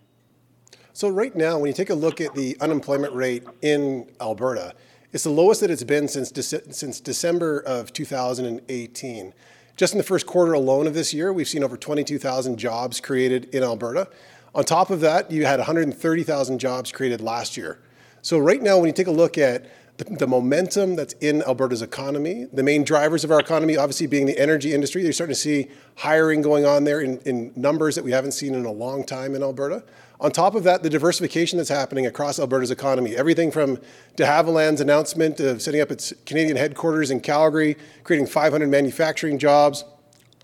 So 0.98 1.10
right 1.10 1.36
now, 1.36 1.60
when 1.60 1.68
you 1.68 1.75
take 1.75 1.92
a 1.92 1.94
look 1.94 2.20
at 2.22 2.34
the 2.34 2.58
unemployment 2.60 3.13
rate 3.13 3.44
in 3.62 4.10
Alberta, 4.20 4.74
it's 5.13 5.25
the 5.25 5.30
lowest 5.30 5.62
that 5.62 5.70
it's 5.70 5.84
been 5.84 6.08
since, 6.08 6.32
De- 6.32 6.42
since 6.42 7.00
December 7.00 7.60
of 7.60 7.94
2018. 7.94 9.34
Just 9.75 9.94
in 9.94 10.00
the 10.00 10.04
first 10.04 10.25
quarter 10.25 10.54
alone 10.54 10.88
of 10.88 10.96
this 10.96 11.13
year, 11.13 11.32
we've 11.32 11.48
seen 11.48 11.63
over 11.63 11.77
22,000 11.77 12.58
jobs 12.58 13.00
created 13.00 13.46
in 13.54 13.62
Alberta. 13.62 14.08
On 14.56 14.63
top 14.63 14.89
of 14.89 15.00
that, 15.01 15.30
you 15.30 15.46
had 15.46 15.60
130,000 15.60 16.58
jobs 16.58 16.92
created 16.92 17.22
last 17.22 17.58
year. 17.58 17.77
So 18.24 18.39
right 18.39 18.63
now, 18.63 18.80
when 18.80 18.88
you 18.88 18.94
take 18.94 19.06
a 19.06 19.12
look 19.12 19.38
at 19.38 19.70
the, 19.98 20.06
the, 20.06 20.25
momentum 20.25 20.96
that's 20.96 21.13
in 21.22 21.44
Alberta's 21.44 21.84
economy, 21.84 22.48
the 22.51 22.63
main 22.63 22.84
drivers 22.84 23.24
of 23.24 23.30
our 23.30 23.39
economy, 23.39 23.77
obviously 23.77 24.08
being 24.08 24.25
the 24.25 24.38
energy 24.39 24.74
industry, 24.74 25.04
you're 25.04 25.13
starting 25.13 25.36
to 25.36 25.39
see 25.39 25.70
hiring 25.98 26.42
going 26.42 26.66
on 26.66 26.86
there 26.86 27.01
in, 27.01 27.20
in 27.20 27.54
numbers 27.56 27.94
that 27.94 28.04
we 28.04 28.12
haven't 28.12 28.32
seen 28.32 28.56
in 28.56 28.66
a 28.66 28.72
long 28.72 29.04
time 29.04 29.36
in 29.36 29.44
Alberta. 29.44 29.84
On 30.20 30.32
top 30.32 30.56
of 30.56 30.64
that, 30.64 30.82
the 30.82 30.90
diversification 30.90 31.58
that's 31.58 31.70
happening 31.70 32.08
across 32.08 32.40
Alberta's 32.40 32.72
economy, 32.72 33.16
everything 33.16 33.52
from 33.52 33.78
de 34.16 34.26
Havilland's 34.26 34.82
announcement 34.82 35.40
of 35.40 35.62
setting 35.62 35.80
up 35.80 35.92
its 35.92 36.12
Canadian 36.26 36.58
headquarters 36.58 37.12
in 37.12 37.20
Calgary, 37.20 37.78
creating 38.04 38.26
500 38.26 38.68
manufacturing 38.68 39.38
jobs, 39.38 39.86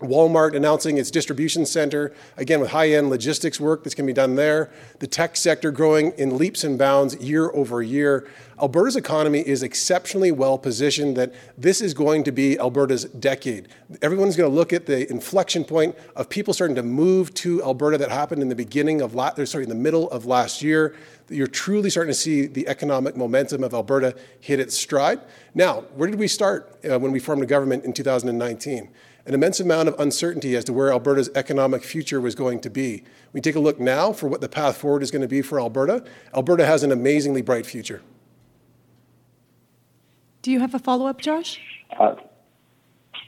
Walmart 0.08 0.54
announcing 0.54 0.98
its 0.98 1.10
distribution 1.10 1.66
center, 1.66 2.12
again 2.36 2.60
with 2.60 2.70
high 2.70 2.90
end 2.90 3.10
logistics 3.10 3.60
work 3.60 3.84
that's 3.84 3.94
going 3.94 4.06
to 4.06 4.12
be 4.12 4.14
done 4.14 4.34
there. 4.34 4.70
The 4.98 5.06
tech 5.06 5.36
sector 5.36 5.70
growing 5.70 6.12
in 6.12 6.36
leaps 6.38 6.64
and 6.64 6.78
bounds 6.78 7.16
year 7.16 7.50
over 7.52 7.82
year. 7.82 8.28
Alberta's 8.60 8.94
economy 8.94 9.40
is 9.40 9.62
exceptionally 9.62 10.30
well 10.30 10.58
positioned 10.58 11.16
that 11.16 11.34
this 11.58 11.80
is 11.80 11.92
going 11.92 12.22
to 12.24 12.32
be 12.32 12.58
Alberta's 12.58 13.04
decade. 13.04 13.68
Everyone's 14.00 14.36
going 14.36 14.50
to 14.50 14.54
look 14.54 14.72
at 14.72 14.86
the 14.86 15.10
inflection 15.10 15.64
point 15.64 15.96
of 16.14 16.28
people 16.28 16.54
starting 16.54 16.76
to 16.76 16.82
move 16.82 17.34
to 17.34 17.62
Alberta 17.64 17.98
that 17.98 18.10
happened 18.10 18.42
in 18.42 18.48
the 18.48 18.54
beginning 18.54 19.00
of 19.00 19.14
la- 19.14 19.34
sorry, 19.44 19.64
in 19.64 19.68
the 19.68 19.74
middle 19.74 20.08
of 20.10 20.26
last 20.26 20.62
year. 20.62 20.94
You're 21.28 21.46
truly 21.46 21.90
starting 21.90 22.12
to 22.12 22.18
see 22.18 22.46
the 22.46 22.68
economic 22.68 23.16
momentum 23.16 23.64
of 23.64 23.74
Alberta 23.74 24.14
hit 24.40 24.60
its 24.60 24.76
stride. 24.76 25.20
Now, 25.54 25.80
where 25.94 26.08
did 26.08 26.18
we 26.18 26.28
start 26.28 26.78
uh, 26.88 26.98
when 26.98 27.12
we 27.12 27.18
formed 27.18 27.42
a 27.42 27.46
government 27.46 27.84
in 27.84 27.92
2019? 27.92 28.90
An 29.26 29.32
immense 29.32 29.58
amount 29.58 29.88
of 29.88 29.98
uncertainty 29.98 30.54
as 30.54 30.64
to 30.64 30.72
where 30.74 30.90
Alberta's 30.90 31.30
economic 31.34 31.82
future 31.82 32.20
was 32.20 32.34
going 32.34 32.60
to 32.60 32.68
be. 32.68 33.04
We 33.32 33.40
take 33.40 33.54
a 33.56 33.60
look 33.60 33.80
now 33.80 34.12
for 34.12 34.28
what 34.28 34.42
the 34.42 34.50
path 34.50 34.76
forward 34.76 35.02
is 35.02 35.10
going 35.10 35.22
to 35.22 35.28
be 35.28 35.40
for 35.40 35.58
Alberta. 35.58 36.04
Alberta 36.34 36.66
has 36.66 36.82
an 36.82 36.92
amazingly 36.92 37.40
bright 37.40 37.64
future. 37.64 38.02
Do 40.42 40.50
you 40.50 40.60
have 40.60 40.74
a 40.74 40.78
follow 40.78 41.06
up, 41.06 41.22
Josh? 41.22 41.58
Uh, 41.98 42.16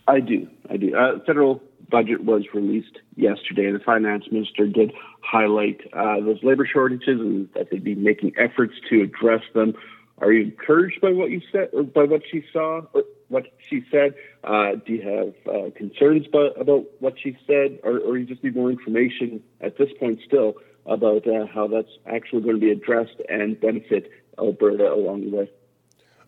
I 0.06 0.20
do. 0.20 0.48
I 0.68 0.76
do. 0.76 0.94
Uh, 0.94 1.18
federal 1.24 1.62
budget 1.90 2.24
was 2.24 2.42
released 2.52 2.98
yesterday. 3.16 3.72
The 3.72 3.78
finance 3.78 4.24
minister 4.30 4.66
did 4.66 4.92
highlight 5.22 5.80
uh, 5.94 6.20
those 6.20 6.42
labor 6.42 6.68
shortages 6.70 7.20
and 7.20 7.48
that 7.54 7.70
they'd 7.70 7.82
be 7.82 7.94
making 7.94 8.35
efforts 8.37 8.74
to 8.90 9.00
address 9.00 9.42
them. 9.54 9.72
Are 10.18 10.30
you 10.30 10.44
encouraged 10.44 11.00
by 11.00 11.11
what 11.11 11.30
you 11.30 11.40
said, 11.50 11.70
or 11.72 11.85
by 11.85 12.04
what 12.04 12.22
she 12.30 12.44
saw, 12.52 12.82
or 12.92 13.04
what 13.29 13.47
she 13.69 13.85
said? 13.91 14.15
Uh, 14.45 14.73
do 14.87 14.93
you 14.93 15.03
have 15.03 15.55
uh, 15.55 15.71
concerns 15.77 16.27
by, 16.29 16.49
about 16.59 16.85
what 17.01 17.15
she 17.21 17.37
said, 17.47 17.81
or, 17.83 17.99
or 17.99 18.17
you 18.17 18.27
just 18.27 18.43
need 18.45 18.55
more 18.55 18.71
information 18.71 19.43
at 19.61 19.77
this 19.79 19.89
point 19.99 20.21
still 20.25 20.55
about 20.87 21.27
uh, 21.27 21.47
how 21.47 21.67
that's 21.67 21.91
actually 22.07 22.43
going 22.43 22.55
to 22.55 22.61
be 22.61 22.71
addressed 22.71 23.21
and 23.29 23.61
benefit 23.61 24.11
Alberta 24.39 24.93
along 24.93 25.23
the 25.23 25.37
way? 25.37 25.51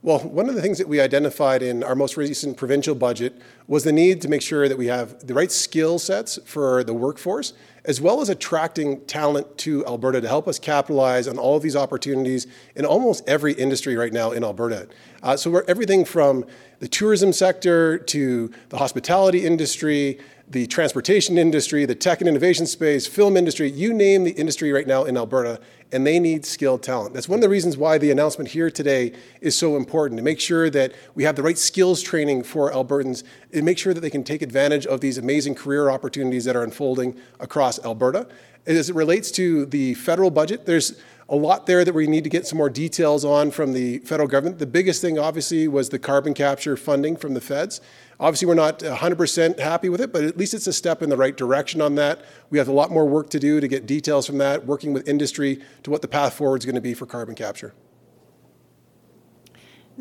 Well, 0.00 0.20
one 0.20 0.48
of 0.48 0.54
the 0.54 0.62
things 0.62 0.78
that 0.78 0.86
we 0.86 1.00
identified 1.00 1.60
in 1.60 1.82
our 1.82 1.96
most 1.96 2.16
recent 2.16 2.56
provincial 2.56 2.94
budget 2.94 3.36
was 3.66 3.82
the 3.82 3.90
need 3.90 4.22
to 4.22 4.28
make 4.28 4.42
sure 4.42 4.68
that 4.68 4.78
we 4.78 4.86
have 4.86 5.26
the 5.26 5.34
right 5.34 5.50
skill 5.50 5.98
sets 5.98 6.38
for 6.44 6.84
the 6.84 6.94
workforce, 6.94 7.52
as 7.84 8.00
well 8.00 8.20
as 8.20 8.28
attracting 8.28 9.00
talent 9.06 9.58
to 9.58 9.84
Alberta 9.86 10.20
to 10.20 10.28
help 10.28 10.46
us 10.46 10.60
capitalize 10.60 11.26
on 11.26 11.36
all 11.36 11.56
of 11.56 11.64
these 11.64 11.74
opportunities 11.74 12.46
in 12.76 12.84
almost 12.84 13.28
every 13.28 13.54
industry 13.54 13.96
right 13.96 14.12
now 14.12 14.30
in 14.30 14.44
Alberta. 14.44 14.86
Uh, 15.20 15.36
so 15.36 15.50
we're 15.50 15.64
everything 15.66 16.04
from 16.04 16.46
the 16.78 16.86
tourism 16.86 17.32
sector 17.32 17.98
to 17.98 18.52
the 18.68 18.78
hospitality 18.78 19.44
industry, 19.44 20.20
the 20.50 20.66
transportation 20.66 21.36
industry, 21.36 21.84
the 21.84 21.94
tech 21.94 22.20
and 22.20 22.28
innovation 22.28 22.66
space, 22.66 23.06
film 23.06 23.36
industry, 23.36 23.70
you 23.70 23.92
name 23.92 24.24
the 24.24 24.30
industry 24.30 24.72
right 24.72 24.86
now 24.86 25.04
in 25.04 25.16
Alberta, 25.16 25.60
and 25.92 26.06
they 26.06 26.18
need 26.18 26.46
skilled 26.46 26.82
talent. 26.82 27.12
That's 27.12 27.28
one 27.28 27.38
of 27.38 27.42
the 27.42 27.48
reasons 27.50 27.76
why 27.76 27.98
the 27.98 28.10
announcement 28.10 28.50
here 28.50 28.70
today 28.70 29.12
is 29.42 29.54
so 29.56 29.76
important 29.76 30.18
to 30.18 30.24
make 30.24 30.40
sure 30.40 30.70
that 30.70 30.94
we 31.14 31.24
have 31.24 31.36
the 31.36 31.42
right 31.42 31.58
skills 31.58 32.02
training 32.02 32.44
for 32.44 32.72
Albertans 32.72 33.24
and 33.52 33.64
make 33.64 33.76
sure 33.76 33.92
that 33.92 34.00
they 34.00 34.10
can 34.10 34.24
take 34.24 34.40
advantage 34.40 34.86
of 34.86 35.00
these 35.00 35.18
amazing 35.18 35.54
career 35.54 35.90
opportunities 35.90 36.44
that 36.46 36.56
are 36.56 36.64
unfolding 36.64 37.14
across 37.40 37.78
Alberta. 37.84 38.26
As 38.66 38.88
it 38.88 38.94
relates 38.94 39.30
to 39.32 39.66
the 39.66 39.94
federal 39.94 40.30
budget, 40.30 40.64
there's 40.64 41.00
a 41.30 41.36
lot 41.36 41.66
there 41.66 41.84
that 41.84 41.94
we 41.94 42.06
need 42.06 42.24
to 42.24 42.30
get 42.30 42.46
some 42.46 42.56
more 42.56 42.70
details 42.70 43.22
on 43.24 43.50
from 43.50 43.74
the 43.74 43.98
federal 43.98 44.26
government. 44.26 44.58
The 44.58 44.66
biggest 44.66 45.02
thing, 45.02 45.18
obviously, 45.18 45.68
was 45.68 45.90
the 45.90 45.98
carbon 45.98 46.32
capture 46.32 46.74
funding 46.76 47.16
from 47.16 47.34
the 47.34 47.40
feds. 47.40 47.82
Obviously, 48.18 48.46
we're 48.46 48.54
not 48.54 48.78
100% 48.78 49.58
happy 49.58 49.90
with 49.90 50.00
it, 50.00 50.10
but 50.10 50.24
at 50.24 50.38
least 50.38 50.54
it's 50.54 50.66
a 50.66 50.72
step 50.72 51.02
in 51.02 51.10
the 51.10 51.18
right 51.18 51.36
direction 51.36 51.82
on 51.82 51.96
that. 51.96 52.24
We 52.48 52.56
have 52.56 52.68
a 52.68 52.72
lot 52.72 52.90
more 52.90 53.06
work 53.06 53.28
to 53.30 53.38
do 53.38 53.60
to 53.60 53.68
get 53.68 53.86
details 53.86 54.26
from 54.26 54.38
that, 54.38 54.64
working 54.64 54.94
with 54.94 55.06
industry 55.06 55.60
to 55.82 55.90
what 55.90 56.00
the 56.00 56.08
path 56.08 56.32
forward 56.32 56.62
is 56.62 56.64
going 56.64 56.76
to 56.76 56.80
be 56.80 56.94
for 56.94 57.04
carbon 57.04 57.34
capture. 57.34 57.74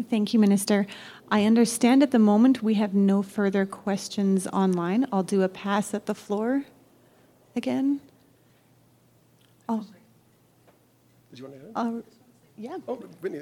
Thank 0.09 0.33
you, 0.33 0.39
Minister. 0.39 0.87
I 1.29 1.43
understand 1.43 2.03
at 2.03 2.11
the 2.11 2.19
moment 2.19 2.63
we 2.63 2.75
have 2.75 2.93
no 2.93 3.21
further 3.21 3.65
questions 3.65 4.47
online. 4.47 5.07
I'll 5.11 5.23
do 5.23 5.41
a 5.41 5.49
pass 5.49 5.93
at 5.93 6.05
the 6.05 6.15
floor 6.15 6.63
again. 7.55 7.99
Oh. 9.67 9.85
Did 11.37 11.43
you 11.43 11.49
want 11.49 11.75
to? 11.75 11.79
Uh, 11.79 12.01
yeah. 12.57 12.77
Oh, 12.87 12.99
Vinny. 13.21 13.41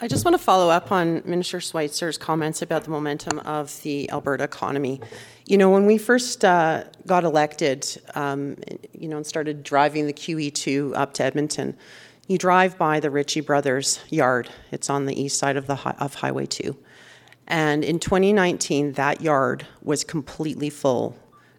I 0.00 0.06
just 0.06 0.24
want 0.24 0.36
to 0.36 0.42
follow 0.42 0.70
up 0.70 0.92
on 0.92 1.20
Minister 1.24 1.58
Schweitzer's 1.58 2.16
comments 2.16 2.62
about 2.62 2.84
the 2.84 2.90
momentum 2.90 3.40
of 3.40 3.82
the 3.82 4.08
Alberta 4.12 4.44
economy. 4.44 5.00
You 5.46 5.58
know, 5.58 5.68
when 5.68 5.84
we 5.84 5.98
first 5.98 6.44
uh, 6.44 6.84
got 7.08 7.24
elected, 7.24 8.00
um, 8.14 8.56
you 8.92 9.08
know, 9.08 9.16
and 9.16 9.26
started 9.26 9.64
driving 9.64 10.06
the 10.06 10.12
QE2 10.12 10.96
up 10.96 11.12
to 11.14 11.24
Edmonton, 11.24 11.76
you 12.28 12.38
drive 12.38 12.78
by 12.78 13.00
the 13.00 13.10
Ritchie 13.10 13.40
Brothers 13.40 13.98
yard. 14.10 14.48
It's 14.70 14.88
on 14.88 15.06
the 15.06 15.20
east 15.20 15.40
side 15.40 15.56
of 15.56 15.66
the 15.66 15.76
of 16.00 16.14
Highway 16.14 16.46
2. 16.46 16.76
And 17.48 17.82
in 17.82 17.98
2019, 17.98 18.92
that 18.92 19.22
yard 19.22 19.66
was 19.82 20.04
completely 20.04 20.70
full. 20.70 21.16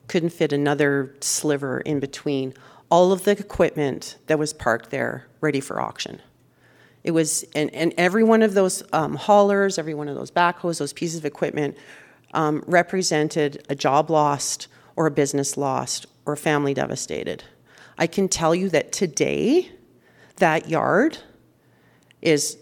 Couldn't 0.08 0.30
fit 0.30 0.54
another 0.54 1.14
sliver 1.20 1.82
in 1.82 2.00
between 2.00 2.54
all 2.90 3.12
of 3.12 3.24
the 3.24 3.32
equipment 3.32 4.18
that 4.28 4.40
was 4.40 4.54
parked 4.54 4.90
there 4.90 5.28
ready 5.42 5.60
for 5.60 5.80
auction. 5.80 6.22
It 7.04 7.12
was, 7.12 7.46
and, 7.56 7.74
and 7.74 7.94
every 7.98 8.24
one 8.24 8.42
of 8.42 8.54
those 8.54 8.84
um, 8.92 9.16
haulers, 9.16 9.78
every 9.78 9.94
one 9.94 10.10
of 10.10 10.16
those 10.16 10.32
backhoes, 10.32 10.80
those 10.80 10.94
pieces 10.94 11.18
of 11.18 11.26
equipment 11.26 11.78
um, 12.34 12.64
represented 12.68 13.66
a 13.70 13.76
job 13.76 14.10
lost 14.10 14.68
or 14.96 15.08
a 15.08 15.12
business 15.12 15.56
lost 15.56 16.08
or 16.26 16.34
a 16.34 16.38
family 16.38 16.74
devastated. 16.74 17.44
I 17.98 18.08
can 18.08 18.28
tell 18.28 18.54
you 18.54 18.70
that 18.70 18.92
today, 18.92 19.72
that 20.38 20.70
yard 20.70 21.20
is 22.22 22.58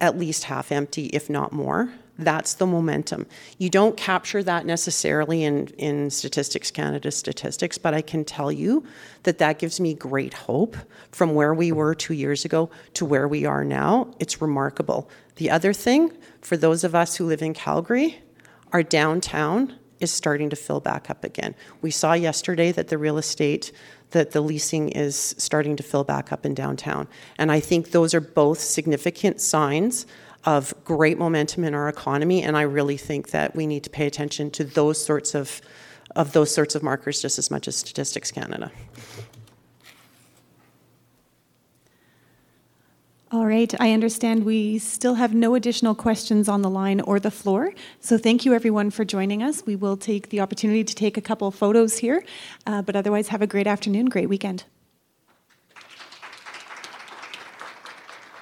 at 0.00 0.18
least 0.18 0.44
half 0.44 0.72
empty, 0.72 1.06
if 1.06 1.30
not 1.30 1.52
more. 1.52 1.92
That's 2.18 2.54
the 2.54 2.66
momentum. 2.66 3.26
You 3.58 3.68
don't 3.68 3.96
capture 3.96 4.42
that 4.42 4.64
necessarily 4.64 5.44
in, 5.44 5.66
in 5.78 6.08
Statistics 6.08 6.70
Canada 6.70 7.10
statistics, 7.10 7.76
but 7.76 7.92
I 7.92 8.00
can 8.00 8.24
tell 8.24 8.50
you 8.50 8.84
that 9.24 9.38
that 9.38 9.58
gives 9.58 9.80
me 9.80 9.92
great 9.92 10.32
hope 10.32 10.76
from 11.12 11.34
where 11.34 11.52
we 11.52 11.72
were 11.72 11.94
two 11.94 12.14
years 12.14 12.44
ago 12.44 12.70
to 12.94 13.04
where 13.04 13.28
we 13.28 13.44
are 13.44 13.64
now. 13.64 14.14
It's 14.18 14.40
remarkable. 14.40 15.10
The 15.36 15.50
other 15.50 15.74
thing, 15.74 16.12
for 16.40 16.56
those 16.56 16.84
of 16.84 16.94
us 16.94 17.16
who 17.16 17.26
live 17.26 17.42
in 17.42 17.52
Calgary, 17.52 18.22
our 18.72 18.82
downtown 18.82 19.74
is 20.00 20.10
starting 20.10 20.50
to 20.50 20.56
fill 20.56 20.80
back 20.80 21.10
up 21.10 21.24
again. 21.24 21.54
We 21.82 21.90
saw 21.90 22.12
yesterday 22.14 22.72
that 22.72 22.88
the 22.88 22.98
real 22.98 23.18
estate 23.18 23.72
that 24.10 24.30
the 24.30 24.40
leasing 24.40 24.88
is 24.90 25.34
starting 25.38 25.76
to 25.76 25.82
fill 25.82 26.04
back 26.04 26.32
up 26.32 26.46
in 26.46 26.54
downtown. 26.54 27.08
And 27.38 27.50
I 27.50 27.60
think 27.60 27.90
those 27.90 28.14
are 28.14 28.20
both 28.20 28.60
significant 28.60 29.40
signs 29.40 30.06
of 30.46 30.72
great 30.84 31.18
momentum 31.18 31.64
in 31.64 31.74
our 31.74 31.88
economy 31.88 32.42
and 32.42 32.56
I 32.56 32.62
really 32.62 32.96
think 32.96 33.30
that 33.30 33.54
we 33.54 33.66
need 33.66 33.84
to 33.84 33.90
pay 33.90 34.06
attention 34.06 34.50
to 34.52 34.64
those 34.64 35.04
sorts 35.04 35.34
of 35.34 35.60
of 36.14 36.32
those 36.32 36.54
sorts 36.54 36.74
of 36.74 36.82
markers 36.82 37.20
just 37.20 37.38
as 37.38 37.50
much 37.50 37.68
as 37.68 37.76
Statistics 37.76 38.30
Canada. 38.30 38.70
All 43.32 43.44
right, 43.44 43.74
I 43.80 43.92
understand 43.92 44.44
we 44.44 44.78
still 44.78 45.14
have 45.14 45.34
no 45.34 45.56
additional 45.56 45.96
questions 45.96 46.48
on 46.48 46.62
the 46.62 46.70
line 46.70 47.00
or 47.00 47.18
the 47.18 47.30
floor. 47.30 47.72
So 48.00 48.16
thank 48.16 48.44
you 48.44 48.54
everyone 48.54 48.90
for 48.90 49.04
joining 49.04 49.42
us. 49.42 49.66
We 49.66 49.74
will 49.74 49.96
take 49.96 50.28
the 50.28 50.40
opportunity 50.40 50.84
to 50.84 50.94
take 50.94 51.16
a 51.16 51.20
couple 51.20 51.50
photos 51.50 51.98
here, 51.98 52.24
uh, 52.66 52.82
but 52.82 52.94
otherwise 52.94 53.28
have 53.28 53.42
a 53.42 53.46
great 53.46 53.66
afternoon, 53.66 54.06
great 54.06 54.28
weekend. 54.28 54.64